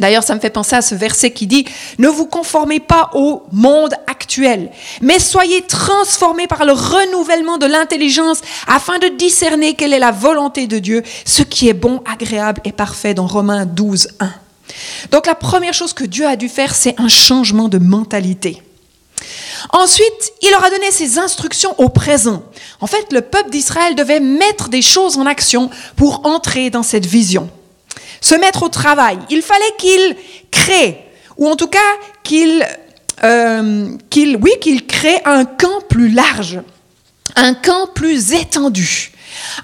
D'ailleurs, 0.00 0.22
ça 0.22 0.34
me 0.34 0.40
fait 0.40 0.50
penser 0.50 0.76
à 0.76 0.82
ce 0.82 0.94
verset 0.94 1.30
qui 1.30 1.46
dit, 1.46 1.64
ne 1.98 2.08
vous 2.08 2.26
conformez 2.26 2.80
pas 2.80 3.10
au 3.14 3.42
monde 3.52 3.94
actuel, 4.06 4.70
mais 5.00 5.18
soyez 5.18 5.62
transformés 5.62 6.46
par 6.46 6.64
le 6.64 6.72
renouvellement 6.72 7.58
de 7.58 7.66
l'intelligence 7.66 8.40
afin 8.66 8.98
de 8.98 9.08
discerner 9.08 9.74
quelle 9.74 9.92
est 9.92 9.98
la 9.98 10.10
volonté 10.10 10.66
de 10.66 10.78
Dieu, 10.78 11.02
ce 11.24 11.42
qui 11.42 11.68
est 11.68 11.74
bon, 11.74 12.02
agréable 12.10 12.60
et 12.64 12.72
parfait 12.72 13.14
dans 13.14 13.26
Romains 13.26 13.66
12, 13.66 14.08
1. 14.20 14.30
Donc 15.10 15.26
la 15.26 15.34
première 15.34 15.74
chose 15.74 15.92
que 15.92 16.04
Dieu 16.04 16.26
a 16.26 16.36
dû 16.36 16.48
faire, 16.48 16.74
c'est 16.74 16.98
un 16.98 17.08
changement 17.08 17.68
de 17.68 17.78
mentalité. 17.78 18.62
Ensuite, 19.70 20.32
il 20.42 20.50
leur 20.50 20.64
a 20.64 20.70
donné 20.70 20.90
ses 20.90 21.18
instructions 21.18 21.74
au 21.78 21.88
présent. 21.88 22.42
En 22.80 22.86
fait, 22.86 23.12
le 23.12 23.22
peuple 23.22 23.50
d'Israël 23.50 23.94
devait 23.94 24.20
mettre 24.20 24.68
des 24.68 24.82
choses 24.82 25.16
en 25.16 25.26
action 25.26 25.70
pour 25.96 26.26
entrer 26.26 26.70
dans 26.70 26.82
cette 26.82 27.06
vision 27.06 27.48
se 28.24 28.34
mettre 28.36 28.62
au 28.62 28.70
travail. 28.70 29.18
Il 29.28 29.42
fallait 29.42 29.74
qu'il 29.76 30.16
crée, 30.50 30.98
ou 31.36 31.46
en 31.46 31.56
tout 31.56 31.66
cas 31.66 31.78
qu'il, 32.22 32.66
euh, 33.22 33.98
qu'il, 34.08 34.38
oui, 34.38 34.50
qu'il 34.62 34.86
crée 34.86 35.20
un 35.26 35.44
camp 35.44 35.82
plus 35.90 36.08
large, 36.08 36.58
un 37.36 37.52
camp 37.52 37.86
plus 37.94 38.32
étendu, 38.32 39.12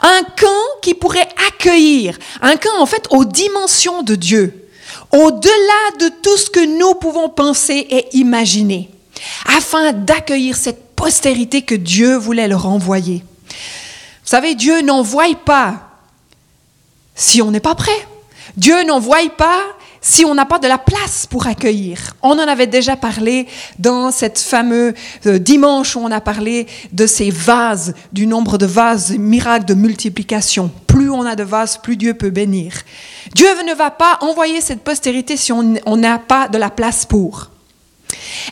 un 0.03 0.23
camp 0.39 0.63
qui 0.83 0.93
pourrait 0.93 1.29
accueillir, 1.49 2.19
un 2.43 2.57
camp 2.57 2.79
en 2.79 2.85
fait 2.85 3.07
aux 3.09 3.25
dimensions 3.25 4.03
de 4.03 4.15
Dieu, 4.15 4.69
au-delà 5.11 5.97
de 5.99 6.11
tout 6.23 6.37
ce 6.37 6.51
que 6.51 6.79
nous 6.79 6.93
pouvons 6.97 7.31
penser 7.31 7.87
et 7.89 8.15
imaginer, 8.19 8.91
afin 9.57 9.95
d'accueillir 9.95 10.55
cette 10.55 10.95
postérité 10.97 11.63
que 11.63 11.75
Dieu 11.75 12.15
voulait 12.19 12.47
leur 12.47 12.67
envoyer. 12.67 13.25
Vous 13.49 14.37
savez, 14.37 14.55
Dieu 14.55 14.83
n'envoie 14.83 15.35
pas 15.47 15.97
si 17.15 17.41
on 17.41 17.51
n'est 17.51 17.59
pas 17.59 17.75
prêt. 17.75 18.07
Dieu 18.61 18.85
n'envoie 18.85 19.27
pas 19.39 19.63
si 20.03 20.27
on 20.27 20.35
n'a 20.35 20.45
pas 20.45 20.59
de 20.59 20.69
la 20.69 20.77
place 20.77 21.25
pour 21.25 21.47
accueillir. 21.47 22.15
On 22.23 22.33
en 22.33 22.47
avait 22.47 22.67
déjà 22.67 22.95
parlé 22.95 23.47
dans 23.79 24.11
cette 24.11 24.39
fameux 24.39 24.93
euh, 25.25 25.39
dimanche 25.39 25.97
où 25.97 26.01
on 26.01 26.11
a 26.11 26.21
parlé 26.21 26.67
de 26.93 27.07
ces 27.07 27.31
vases, 27.31 27.95
du 28.13 28.27
nombre 28.27 28.59
de 28.59 28.67
vases, 28.67 29.13
miracles 29.17 29.65
de 29.65 29.73
multiplication. 29.73 30.71
Plus 30.87 31.09
on 31.09 31.25
a 31.25 31.37
de 31.37 31.43
vases, 31.43 31.79
plus 31.79 31.97
Dieu 31.97 32.13
peut 32.13 32.29
bénir. 32.29 32.75
Dieu 33.35 33.49
ne 33.67 33.73
va 33.73 33.91
pas 33.91 34.19
envoyer 34.21 34.61
cette 34.61 34.85
postérité 34.85 35.39
si 35.39 35.53
on 35.53 35.97
n'a 35.97 36.19
pas 36.19 36.49
de 36.49 36.59
la 36.59 36.69
place 36.69 37.07
pour. 37.07 37.49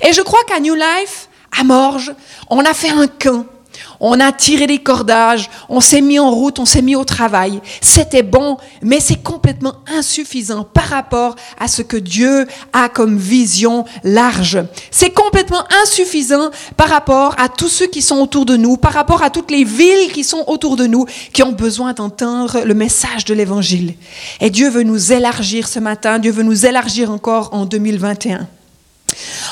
Et 0.00 0.14
je 0.14 0.22
crois 0.22 0.40
qu'à 0.46 0.58
New 0.58 0.74
Life, 0.74 1.28
à 1.60 1.64
Morges, 1.64 2.14
on 2.48 2.60
a 2.60 2.72
fait 2.72 2.90
un 2.90 3.08
camp 3.08 3.44
on 4.00 4.20
a 4.20 4.32
tiré 4.32 4.66
les 4.66 4.78
cordages, 4.78 5.50
on 5.68 5.80
s'est 5.80 6.00
mis 6.00 6.18
en 6.18 6.30
route, 6.30 6.58
on 6.58 6.64
s'est 6.64 6.82
mis 6.82 6.96
au 6.96 7.04
travail. 7.04 7.60
C'était 7.80 8.22
bon, 8.22 8.56
mais 8.82 9.00
c'est 9.00 9.22
complètement 9.22 9.74
insuffisant 9.86 10.64
par 10.64 10.84
rapport 10.84 11.34
à 11.58 11.68
ce 11.68 11.82
que 11.82 11.96
Dieu 11.96 12.46
a 12.72 12.88
comme 12.88 13.16
vision 13.16 13.84
large. 14.04 14.58
C'est 14.90 15.10
complètement 15.10 15.64
insuffisant 15.82 16.50
par 16.76 16.88
rapport 16.88 17.34
à 17.38 17.48
tous 17.48 17.68
ceux 17.68 17.86
qui 17.86 18.02
sont 18.02 18.16
autour 18.16 18.46
de 18.46 18.56
nous, 18.56 18.76
par 18.76 18.92
rapport 18.92 19.22
à 19.22 19.30
toutes 19.30 19.50
les 19.50 19.64
villes 19.64 20.12
qui 20.12 20.24
sont 20.24 20.44
autour 20.46 20.76
de 20.76 20.86
nous, 20.86 21.06
qui 21.32 21.42
ont 21.42 21.52
besoin 21.52 21.92
d'entendre 21.92 22.60
le 22.64 22.74
message 22.74 23.24
de 23.24 23.34
l'Évangile. 23.34 23.94
Et 24.40 24.50
Dieu 24.50 24.70
veut 24.70 24.84
nous 24.84 25.12
élargir 25.12 25.68
ce 25.68 25.78
matin, 25.78 26.18
Dieu 26.18 26.32
veut 26.32 26.42
nous 26.42 26.66
élargir 26.66 27.10
encore 27.10 27.50
en 27.52 27.64
2021. 27.64 28.46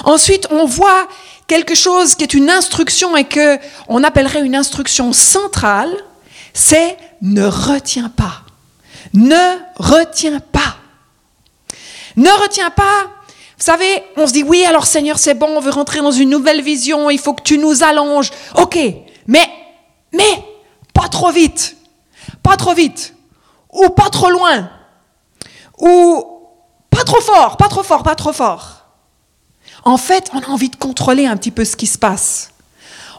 Ensuite, 0.05 0.47
on 0.51 0.67
voit 0.67 1.09
quelque 1.47 1.75
chose 1.75 2.15
qui 2.15 2.25
est 2.25 2.35
une 2.35 2.51
instruction 2.51 3.17
et 3.17 3.25
que 3.25 3.59
on 3.89 4.03
appellerait 4.05 4.45
une 4.45 4.57
instruction 4.57 5.13
centrale, 5.13 5.95
c'est 6.53 6.97
ne 7.23 7.45
retiens 7.45 8.09
pas. 8.09 8.43
Ne 9.15 9.59
retiens 9.77 10.41
pas. 10.41 10.77
Ne 12.17 12.31
retiens 12.43 12.71
pas. 12.71 13.11
Vous 13.59 13.65
savez, 13.65 14.05
on 14.17 14.27
se 14.27 14.33
dit 14.33 14.43
oui, 14.43 14.65
alors 14.65 14.87
Seigneur, 14.87 15.19
c'est 15.19 15.35
bon, 15.35 15.49
on 15.57 15.61
veut 15.61 15.71
rentrer 15.71 16.01
dans 16.01 16.11
une 16.11 16.31
nouvelle 16.31 16.63
vision, 16.63 17.09
il 17.11 17.19
faut 17.19 17.35
que 17.35 17.43
tu 17.43 17.59
nous 17.59 17.83
allonges. 17.83 18.31
OK, 18.57 18.79
mais 19.27 19.49
mais 20.13 20.45
pas 20.93 21.09
trop 21.09 21.31
vite. 21.31 21.77
Pas 22.43 22.57
trop 22.57 22.75
vite. 22.75 23.15
Ou 23.73 23.89
pas 23.91 24.09
trop 24.11 24.31
loin. 24.31 24.71
Ou 25.79 26.25
pas 26.91 27.05
trop 27.05 27.21
fort, 27.21 27.57
pas 27.57 27.69
trop 27.69 27.83
fort, 27.83 28.03
pas 28.03 28.15
trop 28.15 28.33
fort. 28.33 28.86
En 29.87 29.99
fait, 29.99 30.31
on 30.35 30.41
a 30.41 30.49
envie 30.49 30.69
de 30.69 30.75
contrôler 30.75 31.27
un 31.27 31.37
petit 31.37 31.53
peu 31.53 31.65
ce 31.65 31.77
qui 31.77 31.87
se 31.87 31.97
passe. 31.97 32.51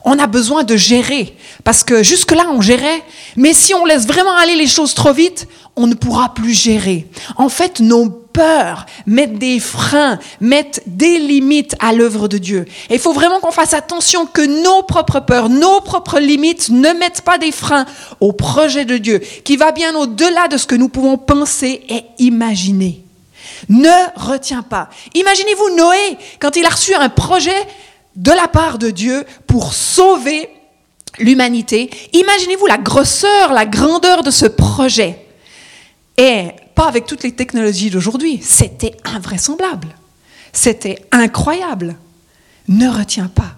On 0.03 0.19
a 0.19 0.27
besoin 0.27 0.65
de 0.65 0.75
gérer, 0.75 1.33
parce 1.63 1.85
que 1.85 2.03
jusque-là, 2.03 2.45
on 2.51 2.59
gérait, 2.59 3.03
mais 3.37 3.53
si 3.53 3.73
on 3.73 3.85
laisse 3.85 4.05
vraiment 4.05 4.35
aller 4.35 4.57
les 4.57 4.67
choses 4.67 4.93
trop 4.93 5.13
vite, 5.13 5.47
on 5.77 5.87
ne 5.87 5.93
pourra 5.93 6.33
plus 6.33 6.51
gérer. 6.51 7.07
En 7.37 7.47
fait, 7.47 7.79
nos 7.79 8.09
peurs 8.09 8.85
mettent 9.05 9.39
des 9.39 9.61
freins, 9.61 10.19
mettent 10.41 10.83
des 10.87 11.19
limites 11.19 11.77
à 11.79 11.93
l'œuvre 11.93 12.27
de 12.27 12.37
Dieu. 12.37 12.65
Et 12.89 12.95
il 12.95 12.99
faut 12.99 13.13
vraiment 13.13 13.39
qu'on 13.39 13.51
fasse 13.51 13.73
attention 13.73 14.25
que 14.25 14.41
nos 14.41 14.83
propres 14.83 15.21
peurs, 15.21 15.47
nos 15.47 15.79
propres 15.79 16.19
limites 16.19 16.67
ne 16.67 16.91
mettent 16.99 17.21
pas 17.21 17.37
des 17.37 17.53
freins 17.53 17.85
au 18.19 18.33
projet 18.33 18.83
de 18.83 18.97
Dieu, 18.97 19.19
qui 19.19 19.55
va 19.55 19.71
bien 19.71 19.95
au-delà 19.95 20.49
de 20.49 20.57
ce 20.57 20.67
que 20.67 20.75
nous 20.75 20.89
pouvons 20.89 21.17
penser 21.17 21.85
et 21.87 22.03
imaginer 22.19 23.06
ne 23.69 24.19
retient 24.19 24.63
pas. 24.63 24.89
Imaginez-vous 25.13 25.75
Noé, 25.75 26.17
quand 26.39 26.55
il 26.55 26.65
a 26.65 26.69
reçu 26.69 26.93
un 26.93 27.09
projet 27.09 27.67
de 28.15 28.31
la 28.31 28.47
part 28.47 28.77
de 28.77 28.89
Dieu 28.89 29.25
pour 29.45 29.73
sauver 29.73 30.49
l'humanité. 31.19 31.89
Imaginez-vous 32.13 32.65
la 32.65 32.77
grosseur, 32.77 33.53
la 33.53 33.65
grandeur 33.65 34.23
de 34.23 34.31
ce 34.31 34.45
projet. 34.45 35.25
Et 36.17 36.47
pas 36.75 36.87
avec 36.87 37.05
toutes 37.05 37.23
les 37.23 37.31
technologies 37.31 37.89
d'aujourd'hui. 37.89 38.39
C'était 38.41 38.95
invraisemblable. 39.03 39.89
C'était 40.51 40.97
incroyable. 41.11 41.95
Ne 42.67 42.89
retiens 42.89 43.27
pas. 43.27 43.56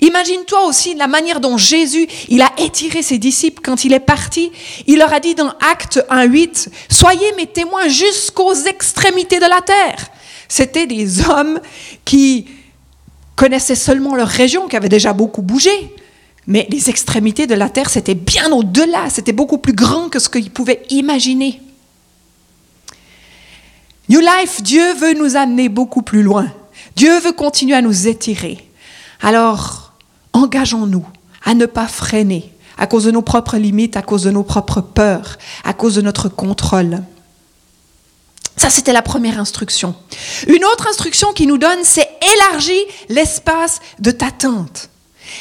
Imagine-toi 0.00 0.66
aussi 0.66 0.94
la 0.94 1.06
manière 1.06 1.40
dont 1.40 1.56
Jésus, 1.56 2.06
il 2.28 2.42
a 2.42 2.50
étiré 2.58 3.02
ses 3.02 3.18
disciples 3.18 3.62
quand 3.62 3.84
il 3.84 3.92
est 3.92 4.00
parti. 4.00 4.52
Il 4.86 4.98
leur 4.98 5.12
a 5.12 5.20
dit 5.20 5.34
dans 5.34 5.54
Acte 5.70 6.04
1.8, 6.10 6.68
Soyez 6.90 7.32
mes 7.36 7.46
témoins 7.46 7.88
jusqu'aux 7.88 8.54
extrémités 8.54 9.38
de 9.38 9.46
la 9.46 9.60
terre. 9.60 10.08
C'était 10.48 10.86
des 10.86 11.28
hommes 11.28 11.60
qui 12.04 12.46
connaissaient 13.36 13.74
seulement 13.74 14.14
leur 14.14 14.28
région, 14.28 14.68
qui 14.68 14.76
avaient 14.76 14.88
déjà 14.88 15.12
beaucoup 15.12 15.42
bougé. 15.42 15.70
Mais 16.46 16.66
les 16.70 16.90
extrémités 16.90 17.46
de 17.46 17.54
la 17.54 17.68
terre, 17.68 17.88
c'était 17.88 18.14
bien 18.14 18.50
au-delà, 18.52 19.08
c'était 19.10 19.32
beaucoup 19.32 19.58
plus 19.58 19.72
grand 19.72 20.08
que 20.08 20.18
ce 20.18 20.28
qu'ils 20.28 20.50
pouvaient 20.50 20.82
imaginer. 20.90 21.60
New 24.08 24.20
Life, 24.20 24.62
Dieu 24.62 24.94
veut 24.94 25.14
nous 25.14 25.36
amener 25.36 25.68
beaucoup 25.68 26.02
plus 26.02 26.22
loin. 26.22 26.52
Dieu 26.96 27.18
veut 27.20 27.32
continuer 27.32 27.76
à 27.76 27.82
nous 27.82 28.08
étirer. 28.08 28.58
Alors, 29.22 29.92
engageons-nous 30.32 31.06
à 31.44 31.54
ne 31.54 31.66
pas 31.66 31.86
freiner 31.86 32.52
à 32.78 32.86
cause 32.86 33.04
de 33.04 33.10
nos 33.10 33.22
propres 33.22 33.56
limites, 33.56 33.96
à 33.96 34.02
cause 34.02 34.24
de 34.24 34.30
nos 34.30 34.42
propres 34.42 34.80
peurs, 34.80 35.38
à 35.64 35.72
cause 35.72 35.94
de 35.94 36.02
notre 36.02 36.28
contrôle. 36.28 37.02
Ça, 38.56 38.70
c'était 38.70 38.92
la 38.92 39.02
première 39.02 39.38
instruction. 39.38 39.94
Une 40.46 40.64
autre 40.64 40.88
instruction 40.88 41.32
qu'il 41.32 41.48
nous 41.48 41.58
donne, 41.58 41.78
c'est 41.84 42.08
élargir 42.34 42.82
l'espace 43.08 43.80
de 43.98 44.10
ta 44.10 44.30
tente. 44.30 44.90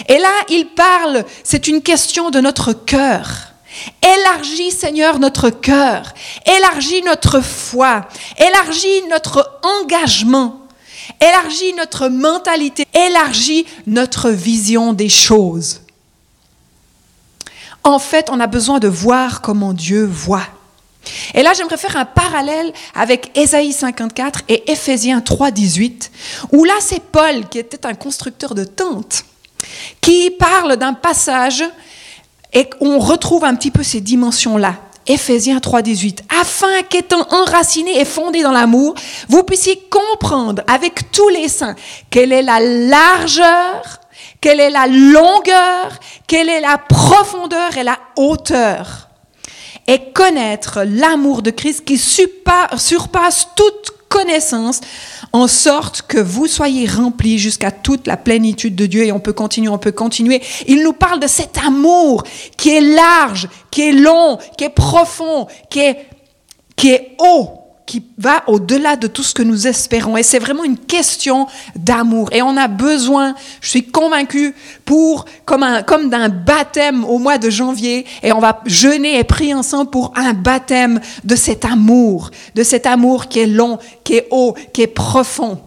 Et 0.08 0.18
là, 0.18 0.32
il 0.50 0.68
parle, 0.68 1.26
c'est 1.44 1.68
une 1.68 1.82
question 1.82 2.30
de 2.30 2.40
notre 2.40 2.74
cœur. 2.74 3.52
Élargis, 4.02 4.72
Seigneur, 4.72 5.20
notre 5.20 5.50
cœur. 5.50 6.14
Élargis 6.46 7.02
notre 7.04 7.42
foi. 7.42 8.08
Élargis 8.38 9.02
notre 9.10 9.60
engagement 9.82 10.61
élargit 11.20 11.74
notre 11.74 12.08
mentalité, 12.08 12.86
élargit 12.94 13.66
notre 13.88 14.30
vision 14.30 14.94
des 14.94 15.10
choses. 15.10 15.82
En 17.84 18.00
fait, 18.00 18.30
on 18.32 18.40
a 18.40 18.48
besoin 18.48 18.80
de 18.80 18.88
voir 18.88 19.42
comment 19.42 19.74
Dieu 19.74 20.06
voit. 20.06 20.46
Et 21.34 21.42
là, 21.42 21.54
j'aimerais 21.54 21.78
faire 21.78 21.98
un 21.98 22.06
parallèle 22.06 22.72
avec 22.94 23.32
Ésaïe 23.36 23.74
54 23.74 24.42
et 24.48 24.72
Éphésiens 24.72 25.22
3, 25.22 25.52
18, 25.52 26.12
où 26.52 26.64
là, 26.64 26.76
c'est 26.80 27.02
Paul, 27.02 27.50
qui 27.50 27.58
était 27.58 27.86
un 27.86 27.96
constructeur 27.96 28.54
de 28.54 28.64
tentes, 28.64 29.26
qui 30.00 30.30
parle 30.32 30.76
d'un 30.76 30.94
passage 30.94 31.64
et 32.54 32.70
on 32.82 33.00
retrouve 33.00 33.46
un 33.46 33.56
petit 33.56 33.72
peu 33.72 33.84
ces 33.84 34.02
dimensions-là. 34.02 34.76
Éphésiens 35.08 35.58
3.18, 35.58 36.20
afin 36.42 36.82
qu'étant 36.90 37.26
enraciné 37.30 38.00
et 38.00 38.06
fondé 38.06 38.42
dans 38.42 38.52
l'amour, 38.52 38.96
vous 39.30 39.44
puissiez 39.44 39.80
comprendre 39.90 40.64
avec 40.68 41.12
tous 41.12 41.30
les 41.30 41.48
saints 41.48 41.76
quelle 42.10 42.34
est 42.34 42.42
la 42.42 42.60
largeur, 42.60 44.00
quelle 44.42 44.60
est 44.60 44.72
la 44.72 44.88
longueur, 44.88 46.00
quelle 46.28 46.50
est 46.50 46.62
la 46.62 46.80
profondeur 46.80 47.78
et 47.78 47.84
la 47.84 48.00
hauteur, 48.18 49.10
et 49.88 50.12
connaître 50.14 50.84
l'amour 50.84 51.42
de 51.44 51.52
Christ 51.52 51.86
qui 51.86 51.98
surpasse 51.98 53.48
toute 53.56 53.94
connaissance, 54.10 54.82
en 55.34 55.48
sorte 55.48 56.04
que 56.04 56.18
vous 56.18 56.46
soyez 56.46 56.86
remplis 56.86 57.40
jusqu'à 57.40 57.72
toute 57.72 58.06
la 58.06 58.18
plénitude 58.18 58.76
de 58.76 58.86
Dieu. 58.86 59.06
Et 59.06 59.12
on 59.12 59.22
peut 59.22 59.34
continuer, 59.34 59.70
on 59.70 59.78
peut 59.78 59.94
continuer. 59.94 60.42
Il 60.68 60.84
nous 60.84 60.94
parle 60.94 61.20
de 61.20 61.28
cet 61.28 61.58
amour 61.58 62.24
qui 62.58 62.76
est 62.76 62.82
large, 62.82 63.48
qui 63.72 63.84
est 63.84 63.94
long, 63.94 64.38
qui 64.58 64.66
est 64.66 64.70
profond, 64.70 65.48
qui 65.70 65.80
est, 65.80 66.08
qui 66.82 66.90
est 66.90 67.16
haut 67.20 67.60
qui 67.86 68.04
va 68.18 68.42
au-delà 68.48 68.96
de 68.96 69.06
tout 69.06 69.22
ce 69.22 69.36
que 69.36 69.44
nous 69.44 69.68
espérons. 69.68 70.18
Et 70.18 70.24
c'est 70.24 70.40
vraiment 70.40 70.64
une 70.64 70.78
question 70.78 71.46
d'amour. 71.76 72.30
Et 72.32 72.42
on 72.42 72.58
a 72.58 72.68
besoin, 72.68 73.36
je 73.60 73.70
suis 73.70 73.86
convaincue, 73.86 74.56
pour, 74.86 75.26
comme, 75.46 75.62
un, 75.62 75.84
comme 75.84 76.10
d'un 76.10 76.30
baptême 76.30 77.04
au 77.04 77.20
mois 77.20 77.38
de 77.38 77.52
janvier, 77.52 78.06
et 78.24 78.32
on 78.32 78.40
va 78.40 78.62
jeûner 78.66 79.20
et 79.20 79.24
prier 79.24 79.54
ensemble 79.54 79.92
pour 79.92 80.14
un 80.16 80.34
baptême 80.34 81.02
de 81.24 81.36
cet 81.36 81.66
amour, 81.66 82.32
de 82.56 82.64
cet 82.64 82.88
amour 82.88 83.28
qui 83.28 83.40
est 83.40 83.48
long, 83.48 83.78
qui 84.04 84.16
est 84.16 84.28
haut, 84.32 84.56
qui 84.74 84.82
est 84.84 84.88
profond. 84.88 85.60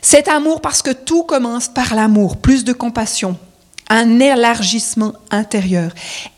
Cet 0.00 0.28
amour 0.28 0.60
parce 0.60 0.80
que 0.80 0.92
tout 0.92 1.24
commence 1.24 1.68
par 1.68 1.94
l'amour, 1.94 2.36
plus 2.36 2.64
de 2.64 2.72
compassion, 2.72 3.36
un 3.90 4.20
élargissement 4.20 5.12
intérieur. 5.30 5.92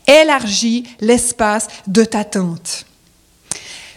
Élargis 0.07 0.83
l'espace 0.99 1.67
de 1.85 2.03
ta 2.03 2.23
tente. 2.23 2.86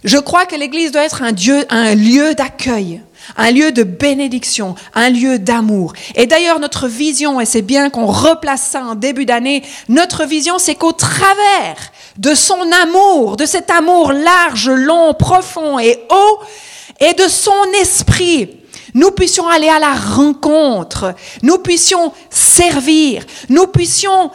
Je 0.05 0.17
crois 0.17 0.47
que 0.47 0.57
l'Église 0.57 0.93
doit 0.93 1.05
être 1.05 1.23
un, 1.23 1.95
lieu 1.95 2.35
d'accueil, 2.35 3.03
un 3.37 3.51
lieu 3.51 3.71
de 3.71 3.83
bénédiction, 3.83 4.75
un 4.95 5.11
lieu 5.11 5.39
d'amour. 5.39 5.93
Et 6.15 6.27
d'ailleurs, 6.27 6.59
notre 6.59 6.89
vision, 6.89 7.41
et 7.41 7.45
c'est 7.45 7.63
bien 7.63 7.91
qu'on 7.91 8.07
replace 8.07 8.63
ça 8.63 8.85
en 8.85 8.95
début 8.95 9.27
d'année, 9.27 9.63
notre 9.89 10.25
vision, 10.25 10.59
c'est 10.59 10.75
qu'au 10.75 10.93
travers 10.93 11.77
de 12.17 12.35
son 12.35 12.61
amour, 12.83 13.37
de 13.37 13.45
cet 13.45 13.71
amour 13.71 14.13
large, 14.13 14.71
long, 14.71 15.13
profond 15.13 15.79
et 15.79 15.99
haut, 16.11 16.39
et 16.99 17.15
de 17.15 17.29
son 17.29 17.65
esprit, 17.81 18.49
nous 18.95 19.11
puissions 19.11 19.49
aller 19.49 19.69
à 19.69 19.79
la 19.79 19.95
rencontre, 19.95 21.15
nous 21.43 21.59
puissions 21.59 22.13
servir, 22.31 23.25
nous 23.49 23.67
puissions 23.67 24.31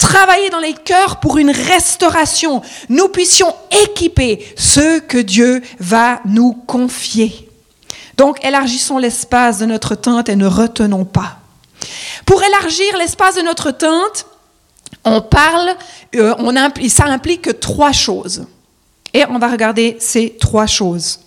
travailler 0.00 0.48
dans 0.48 0.58
les 0.58 0.72
cœurs 0.72 1.20
pour 1.20 1.36
une 1.36 1.50
restauration, 1.50 2.62
nous 2.88 3.08
puissions 3.08 3.54
équiper 3.84 4.44
ceux 4.56 4.98
que 5.00 5.18
Dieu 5.18 5.62
va 5.78 6.20
nous 6.24 6.54
confier. 6.66 7.48
Donc 8.16 8.42
élargissons 8.44 8.98
l'espace 8.98 9.58
de 9.58 9.66
notre 9.66 9.94
tente 9.94 10.30
et 10.30 10.36
ne 10.36 10.46
retenons 10.46 11.04
pas. 11.04 11.38
Pour 12.24 12.42
élargir 12.42 12.96
l'espace 12.96 13.36
de 13.36 13.42
notre 13.42 13.70
tente, 13.70 14.26
on 15.04 15.20
parle, 15.20 15.76
euh, 16.16 16.34
on 16.38 16.54
ça 16.88 17.04
implique 17.04 17.60
trois 17.60 17.92
choses. 17.92 18.46
Et 19.12 19.24
on 19.28 19.38
va 19.38 19.48
regarder 19.48 19.96
ces 20.00 20.36
trois 20.40 20.66
choses. 20.66 21.20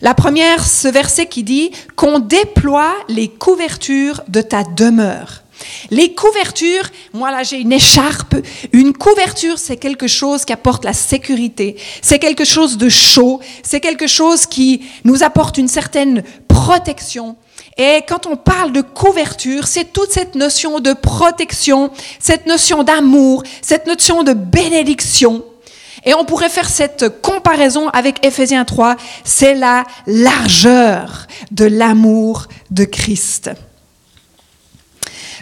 La 0.00 0.14
première, 0.14 0.64
ce 0.64 0.88
verset 0.88 1.26
qui 1.26 1.42
dit 1.42 1.70
qu'on 1.96 2.18
déploie 2.18 2.94
les 3.08 3.28
couvertures 3.28 4.22
de 4.28 4.42
ta 4.42 4.62
demeure. 4.62 5.42
Les 5.90 6.14
couvertures, 6.14 6.88
moi 7.12 7.30
là 7.30 7.42
j'ai 7.42 7.58
une 7.58 7.72
écharpe. 7.72 8.34
Une 8.72 8.92
couverture, 8.92 9.58
c'est 9.58 9.76
quelque 9.76 10.06
chose 10.06 10.44
qui 10.44 10.52
apporte 10.52 10.84
la 10.84 10.92
sécurité. 10.92 11.76
C'est 12.02 12.18
quelque 12.18 12.44
chose 12.44 12.76
de 12.78 12.88
chaud. 12.88 13.40
C'est 13.62 13.80
quelque 13.80 14.06
chose 14.06 14.46
qui 14.46 14.82
nous 15.04 15.22
apporte 15.22 15.58
une 15.58 15.68
certaine 15.68 16.22
protection. 16.48 17.36
Et 17.76 18.02
quand 18.08 18.26
on 18.26 18.36
parle 18.36 18.72
de 18.72 18.80
couverture, 18.80 19.66
c'est 19.66 19.92
toute 19.92 20.10
cette 20.10 20.34
notion 20.34 20.80
de 20.80 20.92
protection, 20.92 21.90
cette 22.18 22.46
notion 22.46 22.82
d'amour, 22.82 23.42
cette 23.62 23.86
notion 23.86 24.24
de 24.24 24.32
bénédiction. 24.32 25.44
Et 26.04 26.14
on 26.14 26.24
pourrait 26.24 26.48
faire 26.48 26.68
cette 26.68 27.20
comparaison 27.22 27.88
avec 27.88 28.24
Ephésiens 28.24 28.64
3, 28.64 28.96
c'est 29.24 29.54
la 29.54 29.84
largeur 30.06 31.26
de 31.50 31.64
l'amour 31.64 32.46
de 32.70 32.84
Christ. 32.84 33.50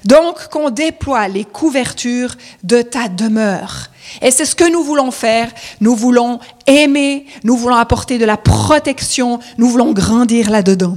Donc, 0.04 0.48
qu'on 0.48 0.70
déploie 0.70 1.28
les 1.28 1.44
couvertures 1.44 2.34
de 2.62 2.82
ta 2.82 3.08
demeure. 3.08 3.88
Et 4.22 4.30
c'est 4.30 4.44
ce 4.44 4.54
que 4.54 4.70
nous 4.70 4.82
voulons 4.82 5.10
faire. 5.10 5.50
Nous 5.80 5.96
voulons 5.96 6.38
aimer, 6.66 7.26
nous 7.44 7.56
voulons 7.56 7.76
apporter 7.76 8.18
de 8.18 8.24
la 8.24 8.36
protection, 8.36 9.40
nous 9.58 9.68
voulons 9.68 9.92
grandir 9.92 10.50
là-dedans. 10.50 10.96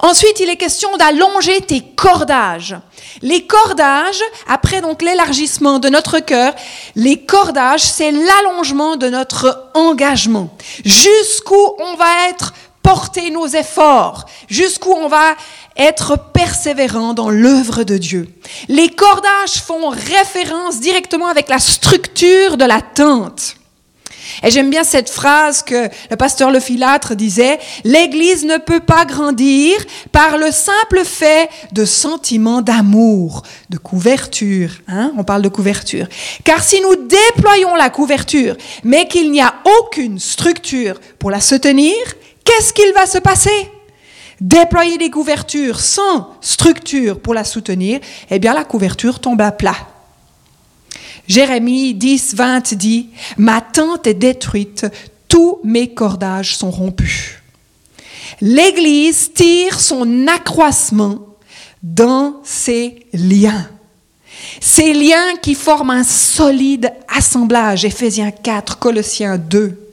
Ensuite, 0.00 0.40
il 0.40 0.50
est 0.50 0.56
question 0.56 0.96
d'allonger 0.96 1.60
tes 1.60 1.80
cordages. 1.80 2.76
Les 3.20 3.46
cordages, 3.46 4.22
après 4.48 4.80
donc 4.80 5.02
l'élargissement 5.02 5.78
de 5.78 5.88
notre 5.88 6.18
cœur, 6.18 6.54
les 6.96 7.24
cordages, 7.24 7.82
c'est 7.82 8.10
l'allongement 8.10 8.96
de 8.96 9.08
notre 9.08 9.70
engagement. 9.74 10.50
Jusqu'où 10.84 11.76
on 11.78 11.94
va 11.96 12.28
être 12.30 12.52
porter 12.82 13.30
nos 13.30 13.46
efforts, 13.46 14.26
jusqu'où 14.48 14.92
on 14.92 15.08
va 15.08 15.36
être 15.76 16.18
persévérant 16.32 17.14
dans 17.14 17.30
l'œuvre 17.30 17.84
de 17.84 17.96
Dieu. 17.96 18.28
Les 18.68 18.88
cordages 18.88 19.62
font 19.64 19.88
référence 19.88 20.80
directement 20.80 21.28
avec 21.28 21.48
la 21.48 21.58
structure 21.58 22.56
de 22.56 22.64
la 22.64 22.80
tente. 22.80 23.56
Et 24.42 24.50
j'aime 24.50 24.70
bien 24.70 24.84
cette 24.84 25.10
phrase 25.10 25.62
que 25.62 25.88
le 26.10 26.16
pasteur 26.16 26.50
Le 26.50 26.60
Filâtre 26.60 27.14
disait, 27.14 27.58
l'Église 27.84 28.44
ne 28.44 28.56
peut 28.56 28.80
pas 28.80 29.04
grandir 29.04 29.76
par 30.10 30.38
le 30.38 30.50
simple 30.50 31.04
fait 31.04 31.48
de 31.72 31.84
sentiments 31.84 32.62
d'amour, 32.62 33.42
de 33.70 33.78
couverture. 33.78 34.70
Hein? 34.88 35.12
On 35.16 35.24
parle 35.24 35.42
de 35.42 35.48
couverture. 35.48 36.06
Car 36.44 36.62
si 36.62 36.80
nous 36.80 36.96
déployons 36.96 37.74
la 37.74 37.90
couverture, 37.90 38.56
mais 38.84 39.06
qu'il 39.06 39.30
n'y 39.30 39.42
a 39.42 39.54
aucune 39.80 40.18
structure 40.18 41.00
pour 41.18 41.30
la 41.30 41.40
soutenir, 41.40 41.94
qu'est-ce 42.44 42.72
qu'il 42.72 42.92
va 42.94 43.06
se 43.06 43.18
passer? 43.18 43.70
Déployer 44.40 44.98
des 44.98 45.10
couvertures 45.10 45.80
sans 45.80 46.34
structure 46.40 47.20
pour 47.20 47.34
la 47.34 47.44
soutenir, 47.44 48.00
eh 48.30 48.38
bien 48.38 48.54
la 48.54 48.64
couverture 48.64 49.20
tombe 49.20 49.40
à 49.40 49.52
plat. 49.52 49.76
Jérémie 51.28 51.94
10, 51.94 52.34
20 52.34 52.74
dit, 52.74 53.10
Ma 53.36 53.60
tente 53.60 54.06
est 54.06 54.14
détruite, 54.14 54.86
tous 55.28 55.60
mes 55.64 55.94
cordages 55.94 56.56
sont 56.56 56.70
rompus. 56.70 57.38
L'Église 58.40 59.32
tire 59.32 59.78
son 59.78 60.26
accroissement 60.26 61.18
dans 61.82 62.40
ses 62.44 63.06
liens. 63.12 63.68
Ces 64.60 64.92
liens 64.92 65.36
qui 65.40 65.54
forment 65.54 65.90
un 65.90 66.04
solide 66.04 66.92
assemblage, 67.08 67.84
Éphésiens 67.84 68.30
4, 68.30 68.78
Colossiens 68.78 69.38
2. 69.38 69.91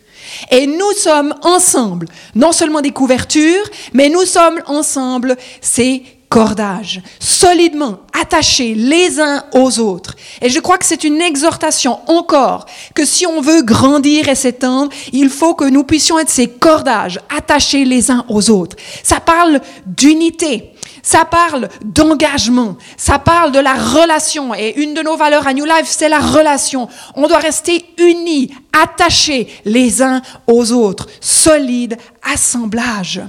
Et 0.51 0.67
nous 0.67 0.91
sommes 0.97 1.33
ensemble, 1.43 2.07
non 2.35 2.51
seulement 2.51 2.81
des 2.81 2.91
couvertures, 2.91 3.65
mais 3.93 4.09
nous 4.09 4.25
sommes 4.25 4.61
ensemble 4.67 5.37
ces 5.61 6.03
cordage, 6.29 7.01
solidement 7.19 8.01
attachés 8.19 8.75
les 8.75 9.19
uns 9.19 9.43
aux 9.53 9.79
autres. 9.79 10.15
Et 10.41 10.49
je 10.49 10.59
crois 10.59 10.77
que 10.77 10.85
c'est 10.85 11.03
une 11.03 11.21
exhortation 11.21 11.99
encore 12.07 12.67
que 12.93 13.03
si 13.03 13.25
on 13.25 13.41
veut 13.41 13.63
grandir 13.63 14.29
et 14.29 14.35
s'étendre, 14.35 14.91
il 15.11 15.29
faut 15.29 15.55
que 15.55 15.65
nous 15.65 15.83
puissions 15.83 16.19
être 16.19 16.29
ces 16.29 16.47
cordages 16.47 17.19
attachés 17.35 17.83
les 17.83 18.11
uns 18.11 18.25
aux 18.29 18.51
autres. 18.51 18.77
Ça 19.03 19.19
parle 19.19 19.59
d'unité. 19.87 20.71
Ça 21.01 21.25
parle 21.25 21.69
d'engagement, 21.83 22.77
ça 22.97 23.19
parle 23.19 23.51
de 23.51 23.59
la 23.59 23.73
relation. 23.73 24.53
Et 24.53 24.81
une 24.81 24.93
de 24.93 25.01
nos 25.01 25.17
valeurs 25.17 25.47
à 25.47 25.53
New 25.53 25.65
Life, 25.65 25.85
c'est 25.85 26.09
la 26.09 26.19
relation. 26.19 26.89
On 27.15 27.27
doit 27.27 27.39
rester 27.39 27.85
unis, 27.97 28.53
attachés 28.73 29.47
les 29.65 30.01
uns 30.01 30.21
aux 30.47 30.71
autres, 30.71 31.07
solides, 31.21 31.97
assemblage. 32.23 33.21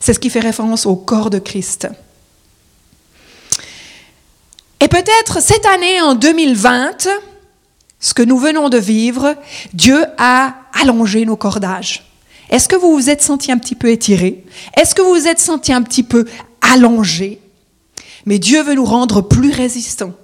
C'est 0.00 0.14
ce 0.14 0.18
qui 0.18 0.30
fait 0.30 0.40
référence 0.40 0.86
au 0.86 0.96
corps 0.96 1.30
de 1.30 1.38
Christ. 1.38 1.88
Et 4.80 4.88
peut-être 4.88 5.40
cette 5.40 5.64
année, 5.66 6.00
en 6.00 6.16
2020, 6.16 7.08
ce 8.00 8.14
que 8.14 8.22
nous 8.22 8.36
venons 8.36 8.68
de 8.68 8.78
vivre, 8.78 9.36
Dieu 9.72 10.04
a 10.18 10.54
allongé 10.72 11.24
nos 11.24 11.36
cordages. 11.36 12.02
Est-ce 12.50 12.68
que 12.68 12.74
vous 12.74 12.92
vous 12.92 13.08
êtes 13.08 13.22
senti 13.22 13.52
un 13.52 13.58
petit 13.58 13.76
peu 13.76 13.88
étiré? 13.88 14.44
Est-ce 14.76 14.94
que 14.94 15.00
vous 15.00 15.14
vous 15.14 15.28
êtes 15.28 15.38
senti 15.38 15.72
un 15.72 15.82
petit 15.82 16.02
peu 16.02 16.26
allongé 16.62 17.40
Mais 18.26 18.38
Dieu 18.38 18.62
veut 18.62 18.74
nous 18.74 18.84
rendre 18.84 19.20
plus 19.20 19.52
résistants. 19.52 20.14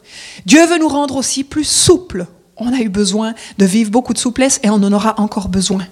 Dieu 0.47 0.65
veut 0.67 0.79
nous 0.79 0.89
rendre 0.89 1.17
aussi 1.17 1.45
plus 1.45 1.65
souples. 1.65 2.27
On 2.57 2.73
a 2.73 2.79
eu 2.79 2.89
besoin 2.89 3.35
de 3.59 3.65
vivre 3.67 3.91
beaucoup 3.91 4.15
de 4.15 4.19
souplesse 4.19 4.59
et 4.63 4.71
on 4.71 4.75
en 4.75 4.93
aura 4.93 5.21
encore 5.21 5.49
besoin. 5.49 5.87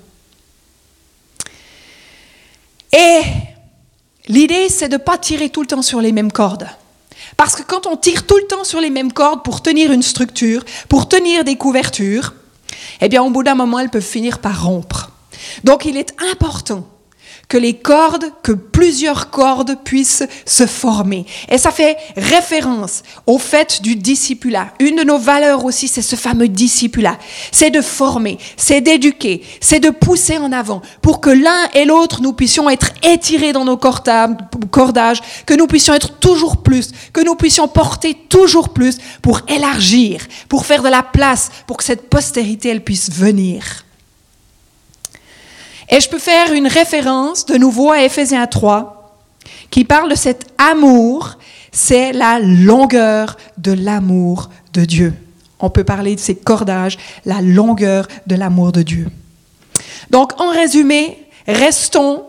Et 2.92 3.20
L'idée, 4.28 4.68
c'est 4.68 4.88
de 4.88 4.94
ne 4.94 4.98
pas 4.98 5.18
tirer 5.18 5.50
tout 5.50 5.60
le 5.60 5.66
temps 5.66 5.82
sur 5.82 6.00
les 6.00 6.12
mêmes 6.12 6.32
cordes. 6.32 6.66
Parce 7.36 7.54
que 7.54 7.62
quand 7.62 7.86
on 7.86 7.96
tire 7.96 8.26
tout 8.26 8.36
le 8.36 8.46
temps 8.46 8.64
sur 8.64 8.80
les 8.80 8.90
mêmes 8.90 9.12
cordes 9.12 9.44
pour 9.44 9.62
tenir 9.62 9.92
une 9.92 10.02
structure, 10.02 10.64
pour 10.88 11.08
tenir 11.08 11.44
des 11.44 11.56
couvertures, 11.56 12.34
eh 13.00 13.08
bien, 13.08 13.22
au 13.22 13.30
bout 13.30 13.42
d'un 13.42 13.54
moment, 13.54 13.78
elles 13.78 13.90
peuvent 13.90 14.02
finir 14.02 14.40
par 14.40 14.64
rompre. 14.64 15.12
Donc, 15.64 15.84
il 15.84 15.96
est 15.96 16.14
important 16.32 16.86
que 17.48 17.58
les 17.58 17.74
cordes, 17.74 18.32
que 18.42 18.52
plusieurs 18.52 19.30
cordes 19.30 19.76
puissent 19.84 20.24
se 20.44 20.66
former. 20.66 21.26
Et 21.48 21.58
ça 21.58 21.70
fait 21.70 21.96
référence 22.16 23.02
au 23.26 23.38
fait 23.38 23.82
du 23.82 23.94
discipulat. 23.94 24.72
Une 24.80 24.96
de 24.96 25.04
nos 25.04 25.18
valeurs 25.18 25.64
aussi, 25.64 25.86
c'est 25.86 26.02
ce 26.02 26.16
fameux 26.16 26.48
discipulat. 26.48 27.18
C'est 27.52 27.70
de 27.70 27.80
former, 27.80 28.38
c'est 28.56 28.80
d'éduquer, 28.80 29.42
c'est 29.60 29.78
de 29.78 29.90
pousser 29.90 30.38
en 30.38 30.50
avant 30.50 30.82
pour 31.02 31.20
que 31.20 31.30
l'un 31.30 31.68
et 31.74 31.84
l'autre, 31.84 32.20
nous 32.20 32.32
puissions 32.32 32.68
être 32.68 32.90
étirés 33.02 33.52
dans 33.52 33.64
nos 33.64 33.76
cordages, 33.76 35.20
que 35.46 35.54
nous 35.54 35.68
puissions 35.68 35.94
être 35.94 36.18
toujours 36.18 36.58
plus, 36.58 36.90
que 37.12 37.24
nous 37.24 37.36
puissions 37.36 37.68
porter 37.68 38.14
toujours 38.28 38.70
plus 38.70 38.98
pour 39.22 39.42
élargir, 39.48 40.26
pour 40.48 40.66
faire 40.66 40.82
de 40.82 40.88
la 40.88 41.04
place, 41.04 41.50
pour 41.66 41.76
que 41.76 41.84
cette 41.84 42.10
postérité, 42.10 42.70
elle 42.70 42.82
puisse 42.82 43.10
venir. 43.10 43.85
Et 45.88 46.00
je 46.00 46.08
peux 46.08 46.18
faire 46.18 46.52
une 46.52 46.66
référence 46.66 47.46
de 47.46 47.56
nouveau 47.56 47.92
à 47.92 48.02
Ephésiens 48.02 48.46
3, 48.46 49.18
qui 49.70 49.84
parle 49.84 50.10
de 50.10 50.16
cet 50.16 50.46
amour, 50.58 51.38
c'est 51.70 52.12
la 52.12 52.40
longueur 52.40 53.36
de 53.58 53.72
l'amour 53.72 54.50
de 54.72 54.84
Dieu. 54.84 55.14
On 55.60 55.70
peut 55.70 55.84
parler 55.84 56.14
de 56.14 56.20
ces 56.20 56.34
cordages, 56.34 56.98
la 57.24 57.40
longueur 57.40 58.08
de 58.26 58.34
l'amour 58.34 58.72
de 58.72 58.82
Dieu. 58.82 59.08
Donc, 60.10 60.40
en 60.40 60.50
résumé, 60.50 61.18
restons 61.46 62.24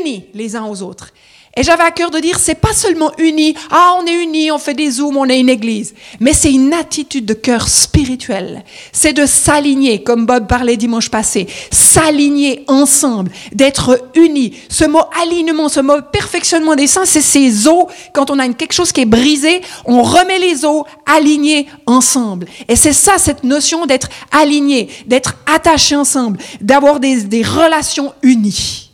unis 0.00 0.26
les 0.34 0.56
uns 0.56 0.64
aux 0.64 0.82
autres. 0.82 1.12
Et 1.54 1.62
j'avais 1.62 1.82
à 1.82 1.90
cœur 1.90 2.10
de 2.10 2.18
dire, 2.18 2.38
c'est 2.38 2.54
pas 2.54 2.72
seulement 2.72 3.12
uni, 3.18 3.54
ah, 3.70 3.96
on 4.00 4.06
est 4.06 4.22
unis, 4.22 4.50
on 4.50 4.58
fait 4.58 4.72
des 4.72 4.92
zooms, 4.92 5.18
on 5.18 5.28
est 5.28 5.38
une 5.38 5.50
église. 5.50 5.92
Mais 6.18 6.32
c'est 6.32 6.50
une 6.50 6.72
attitude 6.72 7.26
de 7.26 7.34
cœur 7.34 7.68
spirituel. 7.68 8.64
C'est 8.90 9.12
de 9.12 9.26
s'aligner, 9.26 10.02
comme 10.02 10.24
Bob 10.24 10.46
parlait 10.46 10.78
dimanche 10.78 11.10
passé, 11.10 11.46
s'aligner 11.70 12.64
ensemble, 12.68 13.30
d'être 13.52 14.00
unis. 14.14 14.56
Ce 14.70 14.86
mot 14.86 15.02
alignement, 15.22 15.68
ce 15.68 15.80
mot 15.80 16.00
perfectionnement 16.10 16.74
des 16.74 16.86
saints, 16.86 17.04
c'est 17.04 17.20
ces 17.20 17.68
os. 17.68 17.84
Quand 18.14 18.30
on 18.30 18.38
a 18.38 18.48
quelque 18.48 18.72
chose 18.72 18.90
qui 18.90 19.02
est 19.02 19.06
brisé, 19.06 19.60
on 19.84 20.02
remet 20.02 20.38
les 20.38 20.64
os 20.64 20.84
alignés 21.04 21.66
ensemble. 21.84 22.46
Et 22.66 22.76
c'est 22.76 22.94
ça, 22.94 23.18
cette 23.18 23.44
notion 23.44 23.84
d'être 23.84 24.08
aligné, 24.30 24.88
d'être 25.06 25.34
attaché 25.52 25.96
ensemble, 25.96 26.38
d'avoir 26.62 26.98
des, 26.98 27.24
des 27.24 27.42
relations 27.42 28.14
unies. 28.22 28.91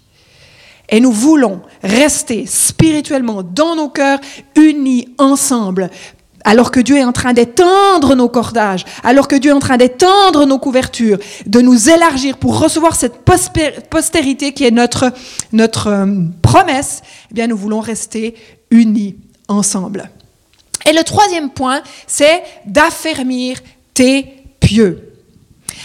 Et 0.88 1.01
nous 1.01 1.12
voulons 1.12 1.61
rester 1.83 2.46
spirituellement 2.46 3.42
dans 3.42 3.77
nos 3.77 3.88
cœurs 3.88 4.20
unis 4.57 5.09
ensemble. 5.18 5.90
Alors 6.44 6.70
que 6.70 6.81
Dieu 6.81 6.96
est 6.96 7.05
en 7.05 7.12
train 7.12 7.33
d'étendre 7.33 8.14
nos 8.14 8.29
cordages, 8.29 8.85
alors 9.03 9.29
que 9.29 9.37
Dieu 9.37 9.51
est 9.51 9.55
en 9.55 9.59
train 9.59 9.77
d'étendre 9.77 10.46
nos 10.46 10.59
couvertures, 10.59 11.18
de 11.46 11.61
nous 11.61 11.90
élargir 11.90 12.38
pour 12.38 12.59
recevoir 12.59 12.94
cette 12.94 13.18
postérité 13.90 14.53
qui 14.53 14.64
est 14.64 14.70
notre, 14.70 15.12
euh, 15.88 16.24
promesse, 16.40 17.03
eh 17.31 17.35
bien 17.35 17.48
nous 17.48 17.57
voulons 17.57 17.81
rester 17.81 18.35
unis 18.70 19.16
ensemble. 19.48 20.11
Et 20.88 20.92
le 20.92 21.03
troisième 21.03 21.51
point, 21.51 21.83
c'est 22.07 22.42
d'affermir 22.64 23.59
tes 23.92 24.27
pieux. 24.61 25.07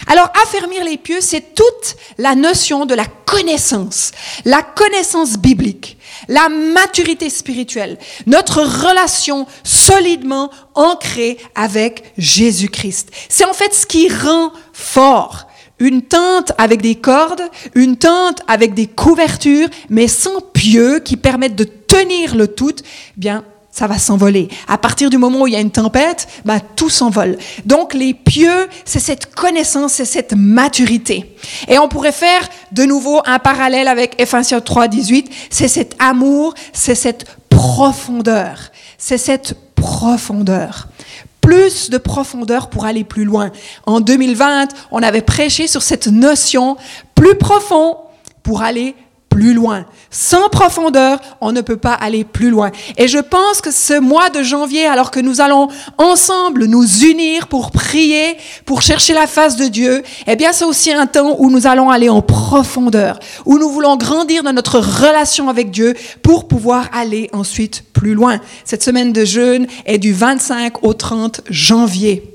Alors, 0.06 0.30
affermir 0.42 0.84
les 0.84 0.98
pieux, 0.98 1.20
c'est 1.20 1.54
toute 1.54 1.96
la 2.18 2.34
notion 2.34 2.86
de 2.86 2.94
la 2.94 3.06
connaissance, 3.06 4.12
la 4.44 4.62
connaissance 4.62 5.38
biblique, 5.38 5.96
la 6.28 6.48
maturité 6.48 7.30
spirituelle, 7.30 7.98
notre 8.26 8.62
relation 8.62 9.46
solidement 9.62 10.50
ancrée 10.74 11.38
avec 11.54 12.12
Jésus-Christ. 12.18 13.10
C'est 13.28 13.44
en 13.44 13.54
fait 13.54 13.74
ce 13.74 13.86
qui 13.86 14.08
rend 14.08 14.52
fort. 14.72 15.46
Une 15.80 16.02
tente 16.02 16.52
avec 16.56 16.82
des 16.82 16.94
cordes, 16.94 17.42
une 17.74 17.96
tente 17.96 18.40
avec 18.46 18.74
des 18.74 18.86
couvertures, 18.86 19.68
mais 19.88 20.06
sans 20.06 20.40
pieux 20.40 21.00
qui 21.00 21.16
permettent 21.16 21.56
de 21.56 21.64
tenir 21.64 22.36
le 22.36 22.46
tout, 22.46 22.76
eh 22.78 22.84
bien, 23.16 23.44
ça 23.74 23.88
va 23.88 23.98
s'envoler. 23.98 24.48
À 24.68 24.78
partir 24.78 25.10
du 25.10 25.18
moment 25.18 25.42
où 25.42 25.46
il 25.48 25.52
y 25.52 25.56
a 25.56 25.60
une 25.60 25.72
tempête, 25.72 26.28
bah, 26.44 26.60
tout 26.60 26.88
s'envole. 26.88 27.36
Donc 27.66 27.92
les 27.92 28.14
pieux, 28.14 28.68
c'est 28.84 29.00
cette 29.00 29.34
connaissance, 29.34 29.94
c'est 29.94 30.04
cette 30.04 30.32
maturité. 30.36 31.34
Et 31.66 31.76
on 31.80 31.88
pourrait 31.88 32.12
faire 32.12 32.48
de 32.70 32.84
nouveau 32.84 33.20
un 33.26 33.40
parallèle 33.40 33.88
avec 33.88 34.14
Ephésiens 34.20 34.60
3, 34.60 34.86
18. 34.86 35.28
C'est 35.50 35.66
cet 35.66 35.96
amour, 35.98 36.54
c'est 36.72 36.94
cette 36.94 37.26
profondeur. 37.50 38.70
C'est 38.96 39.18
cette 39.18 39.56
profondeur 39.74 40.88
plus 41.40 41.90
de 41.90 41.98
profondeur 41.98 42.70
pour 42.70 42.86
aller 42.86 43.04
plus 43.04 43.24
loin. 43.24 43.50
En 43.84 44.00
2020, 44.00 44.68
on 44.92 45.02
avait 45.02 45.20
prêché 45.20 45.66
sur 45.66 45.82
cette 45.82 46.06
notion 46.06 46.78
plus 47.14 47.34
profond 47.34 47.98
pour 48.42 48.62
aller 48.62 48.94
plus 49.34 49.52
loin. 49.52 49.84
Sans 50.10 50.48
profondeur, 50.48 51.18
on 51.40 51.50
ne 51.50 51.60
peut 51.60 51.76
pas 51.76 51.94
aller 51.94 52.22
plus 52.22 52.50
loin. 52.50 52.70
Et 52.96 53.08
je 53.08 53.18
pense 53.18 53.60
que 53.60 53.72
ce 53.72 53.98
mois 53.98 54.30
de 54.30 54.44
janvier, 54.44 54.86
alors 54.86 55.10
que 55.10 55.18
nous 55.18 55.40
allons 55.40 55.66
ensemble 55.98 56.66
nous 56.66 56.86
unir 57.02 57.48
pour 57.48 57.72
prier, 57.72 58.36
pour 58.64 58.80
chercher 58.80 59.12
la 59.12 59.26
face 59.26 59.56
de 59.56 59.64
Dieu, 59.64 60.04
eh 60.28 60.36
bien, 60.36 60.52
c'est 60.52 60.64
aussi 60.64 60.92
un 60.92 61.06
temps 61.08 61.34
où 61.40 61.50
nous 61.50 61.66
allons 61.66 61.90
aller 61.90 62.08
en 62.08 62.22
profondeur, 62.22 63.18
où 63.44 63.58
nous 63.58 63.70
voulons 63.70 63.96
grandir 63.96 64.44
dans 64.44 64.52
notre 64.52 64.78
relation 64.78 65.48
avec 65.48 65.72
Dieu 65.72 65.94
pour 66.22 66.46
pouvoir 66.46 66.88
aller 66.92 67.28
ensuite 67.32 67.82
plus 67.92 68.14
loin. 68.14 68.38
Cette 68.64 68.84
semaine 68.84 69.12
de 69.12 69.24
jeûne 69.24 69.66
est 69.84 69.98
du 69.98 70.12
25 70.12 70.84
au 70.84 70.94
30 70.94 71.40
janvier. 71.50 72.33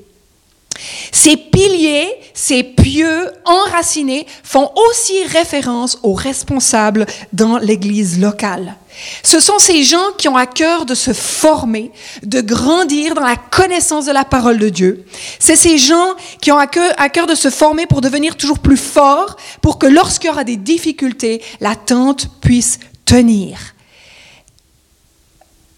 Ces 1.12 1.36
piliers, 1.36 2.08
ces 2.34 2.62
pieux 2.62 3.30
enracinés 3.44 4.26
font 4.42 4.70
aussi 4.88 5.24
référence 5.24 5.98
aux 6.02 6.14
responsables 6.14 7.06
dans 7.32 7.58
l'Église 7.58 8.20
locale. 8.20 8.76
Ce 9.22 9.40
sont 9.40 9.58
ces 9.58 9.82
gens 9.82 10.12
qui 10.18 10.28
ont 10.28 10.36
à 10.36 10.46
cœur 10.46 10.84
de 10.84 10.94
se 10.94 11.12
former, 11.12 11.90
de 12.22 12.40
grandir 12.40 13.14
dans 13.14 13.22
la 13.22 13.36
connaissance 13.36 14.06
de 14.06 14.12
la 14.12 14.24
parole 14.24 14.58
de 14.58 14.68
Dieu. 14.68 15.04
C'est 15.38 15.56
ces 15.56 15.78
gens 15.78 16.14
qui 16.40 16.52
ont 16.52 16.58
à 16.58 16.66
cœur, 16.66 16.92
à 16.98 17.08
cœur 17.08 17.26
de 17.26 17.34
se 17.34 17.50
former 17.50 17.86
pour 17.86 18.00
devenir 18.00 18.36
toujours 18.36 18.58
plus 18.58 18.76
forts, 18.76 19.36
pour 19.62 19.78
que 19.78 19.86
lorsqu'il 19.86 20.28
y 20.28 20.32
aura 20.32 20.44
des 20.44 20.56
difficultés, 20.56 21.42
la 21.60 21.76
tente 21.76 22.28
puisse 22.40 22.78
tenir. 23.04 23.58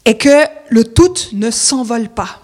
Et 0.05 0.17
que 0.17 0.47
le 0.69 0.85
tout 0.85 1.15
ne 1.33 1.51
s'envole 1.51 2.09
pas. 2.09 2.41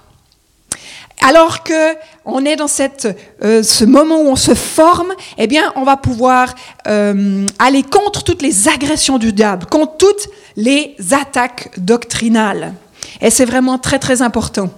Alors 1.21 1.63
que 1.65 1.97
on 2.25 2.45
est 2.45 2.57
dans 2.57 2.69
cette, 2.69 3.09
euh, 3.43 3.63
ce 3.63 3.85
moment 3.85 4.21
où 4.21 4.29
on 4.29 4.37
se 4.37 4.55
forme, 4.55 5.13
eh 5.37 5.47
bien, 5.47 5.73
on 5.77 5.83
va 5.83 5.97
pouvoir 5.97 6.55
euh, 6.87 7.47
aller 7.59 7.83
contre 7.83 8.23
toutes 8.23 8.43
les 8.43 8.69
agressions 8.69 9.19
du 9.19 9.33
diable, 9.33 9.67
contre 9.67 9.97
toutes 9.97 10.29
les 10.57 10.95
attaques 11.11 11.71
doctrinales. 11.79 12.75
Et 13.21 13.31
c'est 13.31 13.45
vraiment 13.45 13.79
très, 13.79 13.99
très 13.99 14.23
important. 14.23 14.71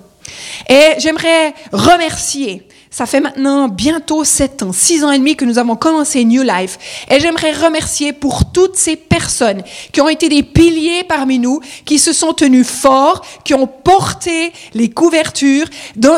Et 0.69 0.95
j'aimerais 0.99 1.55
remercier 1.73 2.67
ça 2.93 3.07
fait 3.07 3.21
maintenant 3.21 3.69
bientôt 3.69 4.25
sept 4.25 4.65
ans, 4.65 4.73
six 4.73 5.05
ans 5.05 5.13
et 5.13 5.19
demi 5.19 5.37
que 5.37 5.45
nous 5.45 5.59
avons 5.59 5.77
commencé 5.77 6.25
New 6.25 6.43
Life. 6.43 6.77
Et 7.09 7.21
j'aimerais 7.21 7.53
remercier 7.53 8.13
pour 8.13 8.51
toutes 8.51 8.75
ces 8.75 8.97
personnes 8.97 9.63
qui 9.93 10.01
ont 10.01 10.09
été 10.09 10.29
des 10.29 10.43
piliers 10.43 11.05
parmi 11.05 11.39
nous, 11.39 11.61
qui 11.85 12.01
se 12.01 12.13
sont 12.13 12.33
tenus 12.33 12.67
forts, 12.67 13.25
qui 13.45 13.55
ont 13.55 13.69
porté 13.69 14.53
les 14.75 14.91
couvertures, 14.91 15.67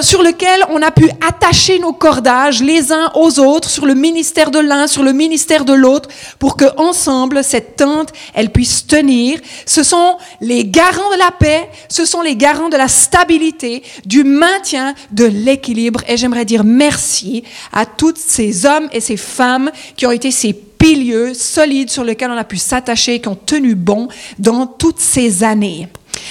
sur 0.00 0.22
lesquelles 0.22 0.64
on 0.70 0.80
a 0.80 0.90
pu 0.90 1.10
attacher 1.26 1.78
nos 1.78 1.92
cordages 1.92 2.62
les 2.62 2.90
uns 2.90 3.12
aux 3.16 3.38
autres, 3.38 3.68
sur 3.68 3.84
le 3.84 3.94
ministère 3.94 4.50
de 4.50 4.58
l'un, 4.58 4.86
sur 4.86 5.02
le 5.02 5.12
ministère 5.12 5.66
de 5.66 5.74
l'autre, 5.74 6.08
pour 6.38 6.56
que 6.56 6.64
ensemble 6.78 7.44
cette 7.44 7.76
tente, 7.76 8.14
elle 8.32 8.50
puisse 8.50 8.86
tenir. 8.86 9.38
Ce 9.66 9.82
sont 9.82 10.16
les 10.40 10.64
garants 10.64 11.12
de 11.12 11.18
la 11.18 11.32
paix, 11.32 11.68
ce 11.90 12.06
sont 12.06 12.22
les 12.22 12.34
garants 12.34 12.70
de 12.70 12.78
la 12.78 12.88
stabilité, 12.88 13.82
du 14.06 14.24
maintien 14.24 14.94
de 15.10 15.26
l'équilibre. 15.26 16.00
Et 16.08 16.16
j'aimerais 16.16 16.46
dire 16.46 16.61
merci 16.64 17.44
à 17.72 17.86
tous 17.86 18.14
ces 18.16 18.66
hommes 18.66 18.88
et 18.92 19.00
ces 19.00 19.16
femmes 19.16 19.70
qui 19.96 20.06
ont 20.06 20.10
été 20.10 20.30
ces 20.30 20.52
piliers 20.52 21.34
solides 21.34 21.90
sur 21.90 22.04
lesquels 22.04 22.30
on 22.30 22.36
a 22.36 22.44
pu 22.44 22.56
s'attacher, 22.56 23.20
qui 23.20 23.28
ont 23.28 23.36
tenu 23.36 23.74
bon 23.74 24.08
dans 24.38 24.66
toutes 24.66 25.00
ces 25.00 25.44
années. 25.44 25.88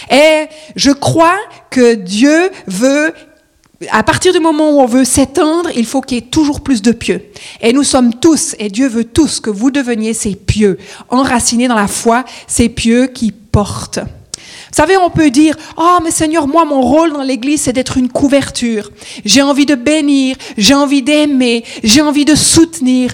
Et 0.09 0.47
je 0.75 0.91
crois 0.91 1.37
que 1.69 1.95
Dieu 1.95 2.51
veut 2.67 3.13
à 3.89 4.03
partir 4.03 4.31
du 4.31 4.39
moment 4.39 4.71
où 4.71 4.79
on 4.79 4.85
veut 4.85 5.05
s'étendre, 5.05 5.69
il 5.75 5.85
faut 5.85 6.01
qu'il 6.01 6.17
y 6.17 6.19
ait 6.19 6.29
toujours 6.29 6.61
plus 6.61 6.81
de 6.83 6.91
pieux. 6.91 7.31
Et 7.61 7.73
nous 7.73 7.83
sommes 7.83 8.13
tous, 8.13 8.55
et 8.59 8.69
Dieu 8.69 8.87
veut 8.87 9.05
tous 9.05 9.39
que 9.39 9.49
vous 9.49 9.71
deveniez 9.71 10.13
ces 10.13 10.35
pieux, 10.35 10.77
enracinés 11.09 11.67
dans 11.67 11.75
la 11.75 11.87
foi, 11.87 12.23
ces 12.45 12.69
pieux 12.69 13.07
qui 13.07 13.31
portent. 13.31 13.99
Vous 14.71 14.77
savez, 14.77 14.95
on 14.95 15.09
peut 15.09 15.29
dire, 15.29 15.57
oh 15.75 15.97
mais 16.01 16.11
Seigneur, 16.11 16.47
moi, 16.47 16.63
mon 16.63 16.79
rôle 16.79 17.11
dans 17.11 17.23
l'Église, 17.23 17.63
c'est 17.63 17.73
d'être 17.73 17.97
une 17.97 18.07
couverture. 18.07 18.89
J'ai 19.25 19.41
envie 19.41 19.65
de 19.65 19.75
bénir, 19.75 20.37
j'ai 20.57 20.73
envie 20.73 21.01
d'aimer, 21.01 21.65
j'ai 21.83 22.01
envie 22.01 22.23
de 22.23 22.35
soutenir. 22.35 23.13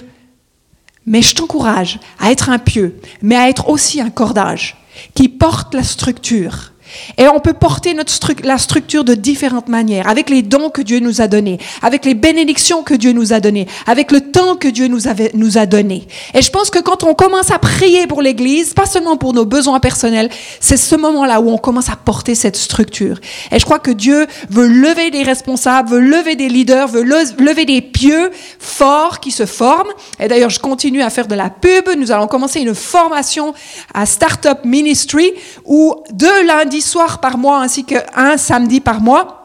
Mais 1.04 1.20
je 1.20 1.34
t'encourage 1.34 1.98
à 2.20 2.30
être 2.30 2.48
un 2.48 2.58
pieux, 2.58 3.00
mais 3.22 3.34
à 3.34 3.48
être 3.48 3.70
aussi 3.70 4.00
un 4.00 4.10
cordage 4.10 4.76
qui 5.14 5.28
porte 5.28 5.74
la 5.74 5.82
structure 5.82 6.72
et 7.16 7.28
on 7.28 7.40
peut 7.40 7.52
porter 7.52 7.94
notre 7.94 8.18
la 8.44 8.58
structure 8.58 9.04
de 9.04 9.14
différentes 9.14 9.68
manières, 9.68 10.08
avec 10.08 10.30
les 10.30 10.42
dons 10.42 10.70
que 10.70 10.82
Dieu 10.82 11.00
nous 11.00 11.20
a 11.20 11.28
donnés, 11.28 11.58
avec 11.82 12.04
les 12.04 12.14
bénédictions 12.14 12.82
que 12.82 12.94
Dieu 12.94 13.12
nous 13.12 13.32
a 13.32 13.40
données, 13.40 13.66
avec 13.86 14.10
le 14.12 14.20
temps 14.20 14.56
que 14.56 14.68
Dieu 14.68 14.88
nous, 14.88 15.08
avait, 15.08 15.30
nous 15.34 15.58
a 15.58 15.66
donné. 15.66 16.06
Et 16.34 16.42
je 16.42 16.50
pense 16.50 16.70
que 16.70 16.78
quand 16.78 17.04
on 17.04 17.14
commence 17.14 17.50
à 17.50 17.58
prier 17.58 18.06
pour 18.06 18.22
l'Église, 18.22 18.74
pas 18.74 18.86
seulement 18.86 19.16
pour 19.16 19.32
nos 19.32 19.44
besoins 19.44 19.80
personnels, 19.80 20.30
c'est 20.60 20.76
ce 20.76 20.96
moment-là 20.96 21.40
où 21.40 21.50
on 21.50 21.58
commence 21.58 21.88
à 21.88 21.96
porter 21.96 22.34
cette 22.34 22.56
structure. 22.56 23.18
Et 23.50 23.58
je 23.58 23.64
crois 23.64 23.78
que 23.78 23.90
Dieu 23.90 24.26
veut 24.50 24.68
lever 24.68 25.10
des 25.10 25.22
responsables, 25.22 25.90
veut 25.90 26.00
lever 26.00 26.36
des 26.36 26.48
leaders, 26.48 26.88
veut 26.88 27.02
lever 27.02 27.64
des 27.64 27.80
pieux 27.80 28.30
forts 28.58 29.20
qui 29.20 29.30
se 29.30 29.46
forment. 29.46 29.90
Et 30.20 30.28
d'ailleurs, 30.28 30.50
je 30.50 30.60
continue 30.60 31.02
à 31.02 31.10
faire 31.10 31.26
de 31.26 31.34
la 31.34 31.50
pub. 31.50 31.88
Nous 31.96 32.12
allons 32.12 32.26
commencer 32.26 32.60
une 32.60 32.74
formation 32.74 33.54
à 33.94 34.06
Startup 34.06 34.64
Ministry 34.64 35.32
où 35.64 35.94
deux 36.12 36.46
lundis 36.46 36.82
soir 36.88 37.20
par 37.20 37.38
mois 37.38 37.60
ainsi 37.60 37.84
qu'un 37.84 38.36
samedi 38.36 38.80
par 38.80 39.00
mois. 39.00 39.38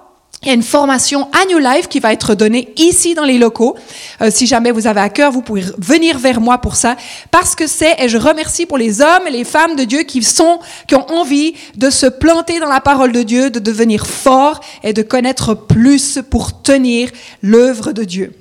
Il 0.44 0.48
y 0.48 0.52
a 0.52 0.56
une 0.56 0.64
formation 0.64 1.30
à 1.32 1.46
New 1.46 1.58
Life 1.58 1.88
qui 1.88 2.02
va 2.02 2.12
être 2.12 2.36
donnée 2.36 2.74
ici 2.76 3.14
dans 3.14 3.24
les 3.24 3.38
locaux. 3.38 3.78
Euh, 4.22 4.30
si 4.30 4.46
jamais 4.46 4.72
vous 4.72 4.88
avez 4.88 5.00
à 5.00 5.08
cœur, 5.08 5.32
vous 5.32 5.42
pouvez 5.42 5.64
venir 5.78 6.20
vers 6.20 6.42
moi 6.42 6.58
pour 6.58 6.76
ça. 6.76 6.98
Parce 7.32 7.56
que 7.56 7.66
c'est, 7.66 7.96
et 7.98 8.10
je 8.10 8.18
remercie 8.18 8.66
pour 8.66 8.78
les 8.78 9.00
hommes 9.00 9.26
et 9.26 9.32
les 9.32 9.46
femmes 9.46 9.78
de 9.78 9.86
Dieu 9.86 10.04
qui 10.04 10.22
sont, 10.22 10.60
qui 10.86 10.96
ont 10.96 11.10
envie 11.12 11.54
de 11.76 11.90
se 11.90 12.08
planter 12.08 12.60
dans 12.60 12.68
la 12.68 12.82
parole 12.82 13.14
de 13.14 13.24
Dieu, 13.24 13.52
de 13.52 13.60
devenir 13.60 14.06
forts 14.06 14.60
et 14.84 14.92
de 14.92 15.02
connaître 15.02 15.54
plus 15.54 16.20
pour 16.30 16.62
tenir 16.62 17.10
l'œuvre 17.42 17.94
de 17.94 18.04
Dieu. 18.04 18.34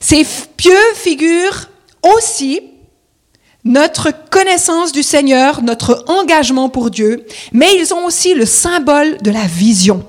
Ces 0.00 0.26
pieux 0.56 0.72
figurent 0.96 1.68
aussi 2.02 2.60
notre 3.64 4.10
connaissance 4.30 4.92
du 4.92 5.02
Seigneur, 5.02 5.62
notre 5.62 6.04
engagement 6.08 6.68
pour 6.68 6.90
Dieu, 6.90 7.26
mais 7.52 7.76
ils 7.78 7.92
ont 7.92 8.04
aussi 8.06 8.34
le 8.34 8.46
symbole 8.46 9.18
de 9.18 9.30
la 9.30 9.46
vision. 9.46 10.04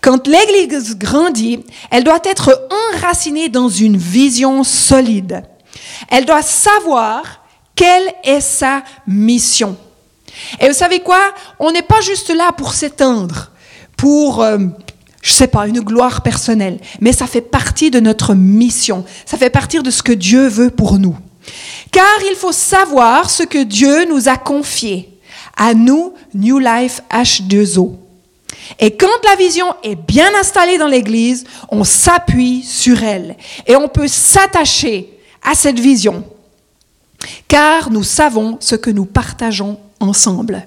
Quand 0.00 0.26
l'Église 0.26 0.96
grandit, 0.96 1.64
elle 1.90 2.04
doit 2.04 2.20
être 2.24 2.68
enracinée 2.92 3.48
dans 3.48 3.68
une 3.68 3.96
vision 3.96 4.62
solide. 4.62 5.42
Elle 6.10 6.26
doit 6.26 6.42
savoir 6.42 7.42
quelle 7.74 8.12
est 8.22 8.40
sa 8.40 8.82
mission. 9.06 9.76
Et 10.60 10.68
vous 10.68 10.74
savez 10.74 11.00
quoi? 11.00 11.20
On 11.58 11.72
n'est 11.72 11.82
pas 11.82 12.00
juste 12.00 12.30
là 12.30 12.52
pour 12.52 12.74
s'éteindre, 12.74 13.50
pour, 13.96 14.42
euh, 14.42 14.58
je 15.22 15.32
sais 15.32 15.46
pas, 15.46 15.66
une 15.66 15.80
gloire 15.80 16.22
personnelle, 16.22 16.80
mais 17.00 17.12
ça 17.12 17.26
fait 17.26 17.40
partie 17.40 17.90
de 17.90 18.00
notre 18.00 18.34
mission. 18.34 19.04
Ça 19.26 19.38
fait 19.38 19.50
partie 19.50 19.80
de 19.80 19.90
ce 19.90 20.02
que 20.02 20.12
Dieu 20.12 20.48
veut 20.48 20.70
pour 20.70 20.98
nous. 20.98 21.16
Car 21.94 22.24
il 22.28 22.34
faut 22.34 22.50
savoir 22.50 23.30
ce 23.30 23.44
que 23.44 23.62
Dieu 23.62 24.04
nous 24.06 24.28
a 24.28 24.36
confié 24.36 25.16
à 25.56 25.74
nous, 25.74 26.12
New 26.34 26.58
Life 26.58 27.00
H2O. 27.08 27.92
Et 28.80 28.96
quand 28.96 29.06
la 29.24 29.36
vision 29.36 29.66
est 29.84 29.94
bien 29.94 30.28
installée 30.34 30.76
dans 30.76 30.88
l'Église, 30.88 31.44
on 31.68 31.84
s'appuie 31.84 32.64
sur 32.64 33.00
elle 33.04 33.36
et 33.68 33.76
on 33.76 33.86
peut 33.86 34.08
s'attacher 34.08 35.08
à 35.40 35.54
cette 35.54 35.78
vision, 35.78 36.24
car 37.46 37.92
nous 37.92 38.02
savons 38.02 38.56
ce 38.58 38.74
que 38.74 38.90
nous 38.90 39.04
partageons 39.04 39.78
ensemble. 40.00 40.66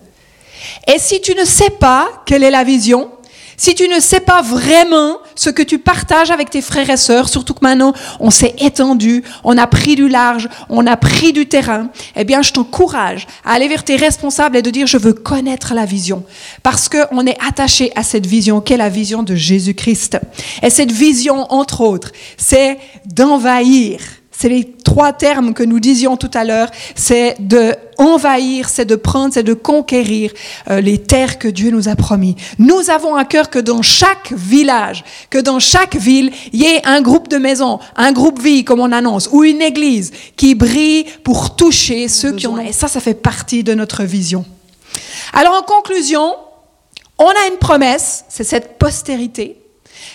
Et 0.88 0.98
si 0.98 1.20
tu 1.20 1.36
ne 1.36 1.44
sais 1.44 1.72
pas 1.72 2.24
quelle 2.26 2.44
est 2.44 2.52
la 2.52 2.64
vision, 2.64 3.12
si 3.58 3.74
tu 3.74 3.88
ne 3.88 4.00
sais 4.00 4.20
pas 4.20 4.44
vraiment 4.44 5.18
ce 5.36 5.50
que 5.50 5.64
tu 5.64 5.80
partages 5.80 6.30
avec 6.30 6.52
tes 6.52 6.62
frères 6.62 6.90
et 6.92 6.98
sœurs, 6.98 7.28
surtout 7.28 7.56
que 7.56 7.64
maintenant 7.64 7.94
on 8.20 8.30
s'est 8.30 8.56
étendu, 8.60 9.24
on 9.44 9.58
a 9.58 9.66
pris 9.66 9.96
du 9.96 10.08
large, 10.08 10.48
on 10.70 10.86
a 10.86 10.96
pris 10.96 11.34
du 11.34 11.48
terrain, 11.48 11.90
eh 12.16 12.24
bien 12.24 12.44
je 12.44 12.54
t'encourage 12.54 13.26
à 13.44 13.54
aller 13.54 13.68
vers 13.68 13.84
tes 13.84 13.96
responsables 13.96 14.58
et 14.58 14.62
de 14.62 14.70
dire 14.70 14.86
je 14.86 14.98
veux 14.98 15.14
connaître 15.14 15.74
la 15.74 15.86
vision. 15.86 16.24
Parce 16.62 16.88
qu'on 16.88 17.26
est 17.26 17.38
attaché 17.46 17.92
à 17.96 18.04
cette 18.04 18.28
vision 18.28 18.62
qu'est 18.62 18.78
la 18.78 18.90
vision 18.90 19.24
de 19.24 19.34
Jésus-Christ. 19.34 20.20
Et 20.62 20.70
cette 20.70 20.92
vision, 20.92 21.52
entre 21.52 21.82
autres, 21.82 22.12
c'est 22.38 22.78
d'envahir 23.06 24.00
c'est 24.40 24.50
les 24.50 24.72
trois 24.84 25.14
termes 25.14 25.56
que 25.56 25.64
nous 25.64 25.80
disions 25.80 26.16
tout 26.16 26.30
à 26.36 26.44
l'heure. 26.44 26.70
C'est 26.94 27.36
de 27.40 27.74
envahir, 27.98 28.70
c'est 28.70 28.86
de 28.86 28.96
prendre, 28.96 29.34
c'est 29.34 29.44
de 29.44 29.54
conquérir 29.54 30.32
euh, 30.70 30.82
les 30.82 30.98
terres 30.98 31.40
que 31.40 31.48
Dieu 31.48 31.72
nous 31.72 31.90
a 31.90 31.96
promis. 31.96 32.36
Nous 32.60 32.90
avons 32.90 33.16
un 33.16 33.26
cœur 33.26 33.50
que 33.50 33.60
dans 33.60 33.82
chaque 33.82 34.32
village, 34.34 35.04
que 35.30 35.38
dans 35.38 35.60
chaque 35.60 35.96
ville, 35.96 36.32
il 36.54 36.62
y 36.62 36.66
ait 36.66 36.86
un 36.86 37.02
groupe 37.02 37.28
de 37.28 37.38
maisons, 37.38 37.80
un 37.96 38.12
groupe 38.12 38.42
vie, 38.42 38.64
comme 38.64 38.80
on 38.80 38.92
annonce, 38.92 39.30
ou 39.32 39.44
une 39.44 39.62
église 39.62 40.12
qui 40.36 40.56
brille 40.56 41.06
pour 41.24 41.56
toucher 41.56 42.08
ceux 42.08 42.34
qui 42.34 42.48
ont. 42.48 42.60
Et 42.60 42.74
ça, 42.74 42.88
ça 42.88 43.00
fait 43.00 43.14
partie 43.14 43.64
de 43.64 43.74
notre 43.74 44.04
vision. 44.04 44.46
Alors, 45.34 45.54
en 45.54 45.62
conclusion, 45.62 46.36
on 47.18 47.28
a 47.28 47.48
une 47.52 47.58
promesse, 47.58 48.26
c'est 48.30 48.44
cette 48.44 48.78
postérité 48.78 49.58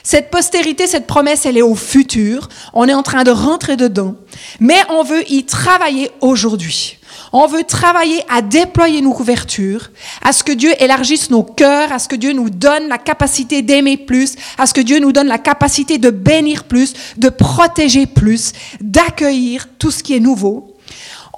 cette 0.03 0.31
postérité, 0.31 0.87
cette 0.87 1.07
promesse, 1.07 1.47
elle 1.47 1.57
est 1.57 1.63
au 1.63 1.75
futur. 1.75 2.49
On 2.73 2.89
est 2.89 2.95
en 2.95 3.03
train 3.03 3.25
de 3.25 3.31
rentrer 3.31 3.77
dedans. 3.77 4.17
Mais 4.61 4.81
on 4.89 5.03
veut 5.03 5.31
y 5.31 5.45
travailler 5.45 6.11
aujourd'hui. 6.21 6.99
On 7.35 7.47
veut 7.47 7.65
travailler 7.65 8.23
à 8.29 8.43
déployer 8.43 9.01
nos 9.01 9.15
couvertures, 9.15 9.91
à 10.23 10.35
ce 10.35 10.45
que 10.45 10.53
Dieu 10.53 10.71
élargisse 10.79 11.31
nos 11.31 11.43
cœurs, 11.43 11.91
à 11.91 11.99
ce 11.99 12.07
que 12.07 12.17
Dieu 12.17 12.35
nous 12.35 12.51
donne 12.51 12.89
la 12.89 12.99
capacité 12.99 13.63
d'aimer 13.63 13.97
plus, 13.97 14.35
à 14.59 14.67
ce 14.67 14.75
que 14.75 14.83
Dieu 14.83 14.99
nous 14.99 15.13
donne 15.13 15.29
la 15.29 15.39
capacité 15.39 15.97
de 15.97 16.11
bénir 16.11 16.65
plus, 16.65 16.93
de 17.17 17.31
protéger 17.31 18.05
plus, 18.07 18.53
d'accueillir 18.83 19.67
tout 19.79 19.91
ce 19.91 20.03
qui 20.03 20.15
est 20.15 20.21
nouveau. 20.21 20.77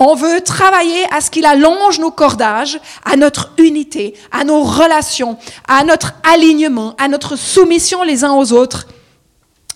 On 0.00 0.16
veut 0.16 0.40
travailler 0.40 1.04
à 1.12 1.20
ce 1.20 1.30
qu'il 1.30 1.46
allonge 1.46 2.00
nos 2.00 2.10
cordages, 2.10 2.80
à 3.04 3.16
notre 3.16 3.52
unité, 3.58 4.14
à 4.32 4.42
nos 4.42 4.64
relations, 4.64 5.38
à 5.68 5.84
notre 5.84 6.14
alignement, 6.24 6.96
à 6.98 7.06
notre 7.06 7.36
soumission 7.36 8.02
les 8.02 8.24
uns 8.24 8.32
aux 8.32 8.52
autres 8.52 8.88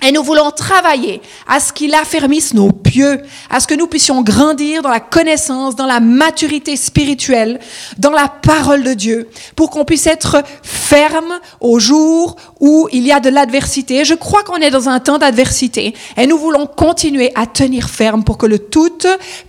et 0.03 0.13
nous 0.13 0.23
voulons 0.23 0.51
travailler 0.51 1.21
à 1.47 1.59
ce 1.59 1.73
qu'il 1.73 1.95
affermisse 1.95 2.55
nos 2.55 2.71
pieux, 2.71 3.21
à 3.51 3.59
ce 3.59 3.67
que 3.67 3.75
nous 3.75 3.89
puissions 3.89 4.23
grandir 4.23 4.83
dans 4.83 4.91
la 4.91 5.01
connaissance, 5.01 5.75
dans 5.75 5.87
la 5.87 6.01
maturité 6.01 6.77
spirituelle, 6.77 7.59
dans 7.99 8.11
la 8.11 8.29
parole 8.29 8.85
de 8.85 8.95
Dieu, 8.95 9.29
pour 9.57 9.71
qu'on 9.71 9.85
puisse 9.85 10.07
être 10.07 10.43
ferme 10.63 11.41
au 11.61 11.81
jour 11.81 12.37
où 12.61 12.89
il 12.93 13.05
y 13.07 13.13
a 13.13 13.21
de 13.21 13.29
l'adversité. 13.29 14.05
Je 14.05 14.15
crois 14.15 14.45
qu'on 14.45 14.57
est 14.57 14.71
dans 14.71 14.89
un 14.89 15.01
temps 15.01 15.19
d'adversité 15.19 15.95
et 16.17 16.27
nous 16.27 16.39
voulons 16.39 16.67
continuer 16.67 17.33
à 17.35 17.47
tenir 17.47 17.91
ferme 17.91 18.23
pour 18.23 18.39
que 18.39 18.47
le 18.47 18.59
tout 18.59 18.99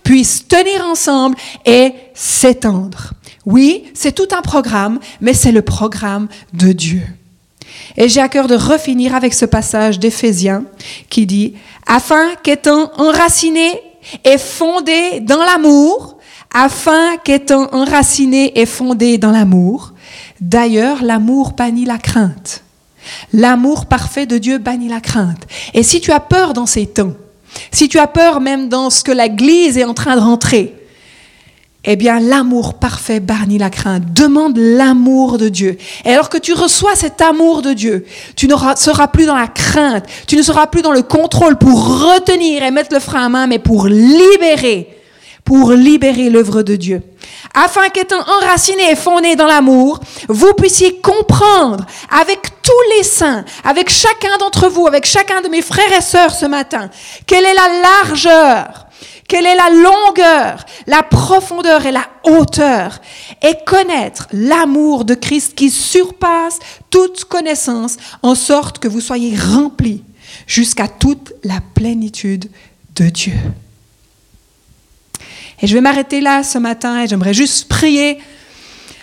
puisse 0.02 0.48
tenir 0.48 0.84
ensemble 0.84 1.36
et 1.64 1.94
s'étendre. 2.14 3.12
Oui, 3.46 3.84
c'est 3.94 4.14
tout 4.14 4.28
un 4.36 4.42
programme, 4.42 4.98
mais 5.20 5.34
c'est 5.34 5.52
le 5.52 5.62
programme 5.62 6.28
de 6.52 6.72
Dieu. 6.72 7.02
Et 7.96 8.08
j'ai 8.08 8.20
à 8.20 8.28
cœur 8.28 8.46
de 8.46 8.54
refinir 8.54 9.14
avec 9.14 9.34
ce 9.34 9.44
passage 9.44 9.98
d'Éphésiens 9.98 10.64
qui 11.08 11.26
dit, 11.26 11.54
afin 11.86 12.34
qu'étant 12.42 12.90
enraciné 12.98 13.80
et 14.24 14.38
fondé 14.38 15.20
dans 15.20 15.42
l'amour, 15.42 16.16
afin 16.52 17.16
qu'étant 17.18 17.68
enraciné 17.72 18.58
et 18.60 18.66
fondé 18.66 19.18
dans 19.18 19.30
l'amour, 19.30 19.92
d'ailleurs 20.40 21.02
l'amour 21.02 21.52
bannit 21.52 21.84
la 21.84 21.98
crainte. 21.98 22.62
L'amour 23.32 23.86
parfait 23.86 24.26
de 24.26 24.38
Dieu 24.38 24.58
bannit 24.58 24.88
la 24.88 25.00
crainte. 25.00 25.46
Et 25.74 25.82
si 25.82 26.00
tu 26.00 26.12
as 26.12 26.20
peur 26.20 26.52
dans 26.52 26.66
ces 26.66 26.86
temps, 26.86 27.12
si 27.72 27.88
tu 27.88 27.98
as 27.98 28.06
peur 28.06 28.40
même 28.40 28.68
dans 28.68 28.90
ce 28.90 29.02
que 29.02 29.12
l'Église 29.12 29.78
est 29.78 29.84
en 29.84 29.94
train 29.94 30.16
de 30.16 30.20
rentrer, 30.20 30.79
eh 31.84 31.96
bien, 31.96 32.20
l'amour 32.20 32.74
parfait 32.74 33.20
bannit 33.20 33.56
la 33.56 33.70
crainte. 33.70 34.12
Demande 34.12 34.58
l'amour 34.58 35.38
de 35.38 35.48
Dieu. 35.48 35.78
Et 36.04 36.10
alors 36.12 36.28
que 36.28 36.36
tu 36.36 36.52
reçois 36.52 36.94
cet 36.94 37.22
amour 37.22 37.62
de 37.62 37.72
Dieu, 37.72 38.04
tu 38.36 38.48
ne 38.48 38.54
seras 38.76 39.08
plus 39.08 39.24
dans 39.24 39.36
la 39.36 39.48
crainte, 39.48 40.04
tu 40.26 40.36
ne 40.36 40.42
seras 40.42 40.66
plus 40.66 40.82
dans 40.82 40.92
le 40.92 41.02
contrôle 41.02 41.56
pour 41.56 42.02
retenir 42.02 42.62
et 42.62 42.70
mettre 42.70 42.92
le 42.92 43.00
frein 43.00 43.26
à 43.26 43.28
main, 43.30 43.46
mais 43.46 43.58
pour 43.58 43.86
libérer, 43.86 44.94
pour 45.42 45.72
libérer 45.72 46.28
l'œuvre 46.28 46.62
de 46.62 46.76
Dieu. 46.76 47.02
Afin 47.54 47.88
qu'étant 47.88 48.20
enraciné 48.20 48.90
et 48.90 48.96
fondé 48.96 49.34
dans 49.34 49.46
l'amour, 49.46 50.00
vous 50.28 50.52
puissiez 50.52 51.00
comprendre 51.00 51.86
avec 52.10 52.40
tous 52.62 52.96
les 52.98 53.04
saints, 53.04 53.44
avec 53.64 53.88
chacun 53.88 54.36
d'entre 54.38 54.68
vous, 54.68 54.86
avec 54.86 55.06
chacun 55.06 55.40
de 55.40 55.48
mes 55.48 55.62
frères 55.62 55.92
et 55.96 56.02
sœurs 56.02 56.34
ce 56.34 56.44
matin, 56.44 56.90
quelle 57.26 57.44
est 57.44 57.54
la 57.54 57.68
largeur, 57.82 58.86
quelle 59.30 59.46
est 59.46 59.54
la 59.54 59.70
longueur, 59.70 60.66
la 60.88 61.04
profondeur 61.04 61.86
et 61.86 61.92
la 61.92 62.08
hauteur? 62.24 63.00
Et 63.42 63.54
connaître 63.64 64.26
l'amour 64.32 65.04
de 65.04 65.14
Christ 65.14 65.54
qui 65.54 65.70
surpasse 65.70 66.58
toute 66.90 67.26
connaissance 67.26 67.96
en 68.22 68.34
sorte 68.34 68.80
que 68.80 68.88
vous 68.88 69.00
soyez 69.00 69.36
remplis 69.38 70.02
jusqu'à 70.48 70.88
toute 70.88 71.32
la 71.44 71.60
plénitude 71.74 72.50
de 72.96 73.04
Dieu. 73.04 73.34
Et 75.62 75.68
je 75.68 75.74
vais 75.74 75.80
m'arrêter 75.80 76.20
là 76.20 76.42
ce 76.42 76.58
matin 76.58 77.00
et 77.00 77.06
j'aimerais 77.06 77.34
juste 77.34 77.68
prier 77.68 78.18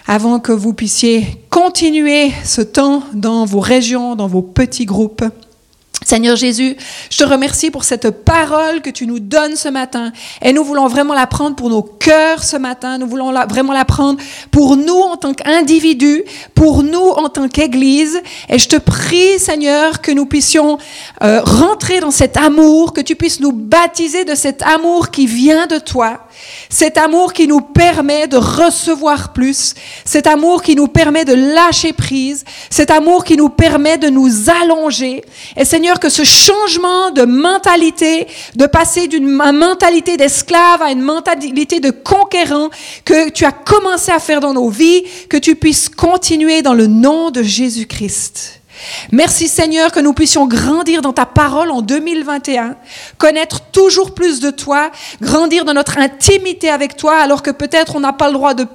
avant 0.08 0.42
que 0.42 0.52
vous 0.52 0.74
puissiez 0.74 1.42
continuer 1.50 2.34
ce 2.44 2.60
temps 2.62 3.02
dans 3.13 3.46
vos 3.46 3.62
régions, 3.62 4.18
dans 4.18 4.28
vos 4.28 4.42
petits 4.42 4.86
groupes. 4.86 5.24
Seigneur 6.08 6.38
Jésus, 6.38 6.78
je 7.10 7.17
te 7.17 7.26
remercie 7.26 7.70
pour 7.70 7.84
cette 7.84 8.10
parole 8.12 8.82
que 8.82 8.89
tu 8.89 9.06
nous 9.06 9.20
donnes 9.20 9.58
ce 9.58 9.67
matin. 9.67 10.13
Et 10.41 10.54
nous 10.54 10.63
voulons 10.63 10.88
vraiment 10.88 11.13
la 11.13 11.28
prendre 11.28 11.58
pour 11.58 11.70
nos 11.70 11.82
cœurs 11.82 12.46
ce 12.46 12.56
matin. 12.56 12.98
Nous 12.98 13.08
voulons 13.08 13.34
vraiment 13.50 13.74
la 13.74 13.84
prendre 13.84 14.17
pour 14.50 14.78
nous 14.78 15.02
en 15.02 15.17
tant 15.17 15.34
qu'individus, 15.34 16.24
pour 16.56 16.82
nous 16.82 16.98
en 16.98 17.28
tant 17.28 17.50
qu'Église. 17.50 18.22
Et 18.48 18.58
je 18.58 18.70
te 18.70 18.78
prie, 18.78 19.38
Seigneur, 19.38 20.00
que 20.00 20.13
nous 20.13 20.26
puissions 20.26 20.78
euh, 21.24 21.41
rentrer 21.41 22.00
dans 22.00 22.12
cet 22.12 22.38
amour, 22.38 22.93
que 22.93 23.02
tu 23.02 23.17
puisses 23.17 23.41
nous 23.41 23.52
baptiser 23.52 24.24
de 24.24 24.34
cet 24.34 24.62
amour 24.62 25.12
qui 25.12 25.28
vient 25.28 25.67
de 25.67 25.78
toi. 25.78 26.22
Cet 26.70 26.98
amour 26.98 27.34
qui 27.34 27.48
nous 27.48 27.62
permet 27.62 28.28
de 28.28 28.38
recevoir 28.38 29.34
plus, 29.34 29.74
cet 30.06 30.28
amour 30.28 30.62
qui 30.62 30.76
nous 30.76 30.88
permet 30.88 31.26
de 31.26 31.34
lâcher 31.34 31.91
prise, 31.91 32.46
cet 32.70 32.91
amour 32.91 33.26
qui 33.26 33.36
nous 33.36 33.50
permet 33.50 33.98
de 33.98 34.08
nous 34.08 34.50
allonger. 34.62 35.24
Et 35.58 35.65
Seigneur, 35.65 35.97
que 36.00 36.10
ce 36.10 36.24
changement 36.24 37.12
de 37.12 37.24
mentalité, 37.24 38.28
de 38.56 38.66
passer 38.66 39.08
d'une 39.08 39.28
mentalité 39.28 40.18
d'esclave 40.18 40.82
à 40.82 40.92
une 40.92 41.02
mentalité 41.02 41.80
de 41.80 41.92
conquérant 41.92 42.70
que 43.06 43.30
tu 43.30 43.46
as 43.46 43.52
commencé 43.52 44.12
à 44.12 44.20
faire 44.20 44.40
dans 44.40 44.54
nos 44.54 44.70
vies, 44.70 45.04
que 45.30 45.38
tu 45.38 45.56
puisses 45.56 45.90
continuer 45.90 46.62
dans 46.62 46.74
le 46.74 46.88
nom 46.88 47.32
de 47.32 47.44
Jésus-Christ. 47.44 48.62
Merci 49.12 49.48
Seigneur 49.48 49.92
que 49.92 50.00
nous 50.00 50.13
puissions 50.13 50.48
grandir 50.48 51.02
dans 51.02 51.13
ta 51.13 51.26
parole 51.26 51.72
en 51.72 51.82
2021, 51.82 52.76
connaître 53.18 53.62
toujours 53.72 54.13
plus 54.13 54.40
de 54.40 54.52
toi, 54.52 54.92
grandir 55.22 55.66
dans 55.66 55.74
notre 55.74 55.98
intimité 55.98 56.70
avec 56.70 56.98
toi 56.98 57.18
alors 57.18 57.44
que 57.44 57.52
peut-être 57.52 57.96
on 57.96 58.00
n'a 58.00 58.13
pas 58.13 58.28
le 58.28 58.34
droit 58.34 58.54
de, 58.54 58.66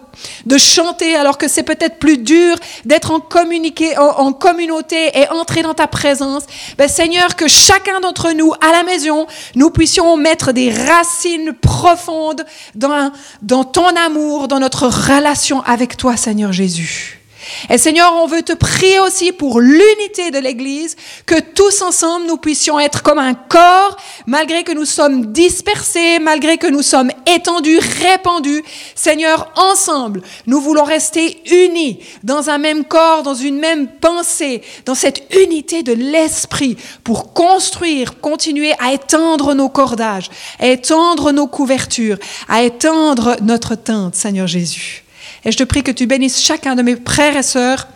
de 0.46 0.58
chanter, 0.58 1.14
alors 1.14 1.38
que 1.38 1.48
c'est 1.48 1.62
peut-être 1.62 1.98
plus 1.98 2.18
dur 2.18 2.56
d'être 2.84 3.10
en, 3.10 3.16
en, 3.16 4.32
communauté 4.32 5.10
et 5.18 5.28
entrer 5.30 5.62
dans 5.62 5.74
ta 5.74 5.86
présence. 5.86 6.44
Ben, 6.78 6.88
Seigneur, 6.88 7.36
que 7.36 7.48
chacun 7.48 8.00
d'entre 8.00 8.32
nous 8.32 8.52
à 8.60 8.72
la 8.72 8.82
maison, 8.82 9.26
nous 9.54 9.70
puissions 9.70 10.16
mettre 10.16 10.52
des 10.52 10.70
racines 10.70 11.52
profondes 11.52 12.44
dans, 12.74 13.12
dans 13.42 13.64
ton 13.64 13.88
amour, 13.96 14.48
dans 14.48 14.60
notre 14.60 14.86
relation 14.86 15.62
avec 15.62 15.96
toi 15.96 16.16
Seigneur 16.16 16.52
Jésus. 16.52 17.21
Et 17.70 17.78
Seigneur, 17.78 18.12
on 18.14 18.26
veut 18.26 18.42
te 18.42 18.52
prier 18.52 18.98
aussi 19.00 19.32
pour 19.32 19.60
l'unité 19.60 20.30
de 20.30 20.38
l'Église, 20.38 20.96
que 21.26 21.40
tous 21.40 21.82
ensemble 21.82 22.26
nous 22.26 22.36
puissions 22.36 22.78
être 22.78 23.02
comme 23.02 23.18
un 23.18 23.34
corps, 23.34 23.96
malgré 24.26 24.64
que 24.64 24.72
nous 24.72 24.84
sommes 24.84 25.32
dispersés, 25.32 26.18
malgré 26.18 26.58
que 26.58 26.66
nous 26.66 26.82
sommes 26.82 27.10
étendus, 27.26 27.78
répandus. 28.02 28.62
Seigneur, 28.94 29.52
ensemble, 29.56 30.22
nous 30.46 30.60
voulons 30.60 30.84
rester 30.84 31.42
unis 31.50 32.00
dans 32.22 32.50
un 32.50 32.58
même 32.58 32.84
corps, 32.84 33.22
dans 33.22 33.34
une 33.34 33.58
même 33.58 33.88
pensée, 33.88 34.62
dans 34.84 34.94
cette 34.94 35.22
unité 35.34 35.82
de 35.82 35.92
l'Esprit 35.92 36.76
pour 37.04 37.32
construire, 37.32 38.20
continuer 38.20 38.74
à 38.78 38.92
étendre 38.92 39.54
nos 39.54 39.68
cordages, 39.68 40.30
à 40.58 40.68
étendre 40.68 41.32
nos 41.32 41.46
couvertures, 41.46 42.18
à 42.48 42.62
étendre 42.62 43.36
notre 43.42 43.74
tente, 43.74 44.14
Seigneur 44.14 44.46
Jésus. 44.46 45.04
Et 45.44 45.52
je 45.52 45.56
te 45.56 45.64
prie 45.64 45.82
que 45.82 45.90
tu 45.90 46.06
bénisses 46.06 46.40
chacun 46.40 46.74
de 46.74 46.82
mes 46.82 46.96
frères 46.96 47.36
et 47.36 47.42
sœurs 47.42 47.88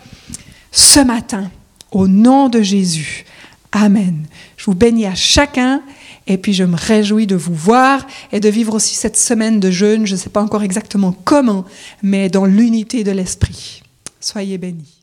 ce 0.71 0.99
matin, 0.99 1.49
au 1.91 2.07
nom 2.07 2.49
de 2.49 2.61
Jésus. 2.61 3.25
Amen. 3.71 4.25
Je 4.57 4.65
vous 4.65 4.75
bénis 4.75 5.05
à 5.05 5.15
chacun 5.15 5.81
et 6.25 6.37
puis 6.37 6.53
je 6.53 6.63
me 6.63 6.75
réjouis 6.75 7.27
de 7.27 7.35
vous 7.35 7.53
voir 7.53 8.05
et 8.31 8.39
de 8.39 8.49
vivre 8.49 8.73
aussi 8.75 8.95
cette 8.95 9.17
semaine 9.17 9.59
de 9.59 9.71
jeûne. 9.71 10.05
Je 10.05 10.13
ne 10.13 10.19
sais 10.19 10.29
pas 10.29 10.41
encore 10.41 10.63
exactement 10.63 11.15
comment, 11.23 11.65
mais 12.03 12.29
dans 12.29 12.45
l'unité 12.45 13.03
de 13.03 13.11
l'Esprit. 13.11 13.81
Soyez 14.19 14.57
bénis. 14.57 14.96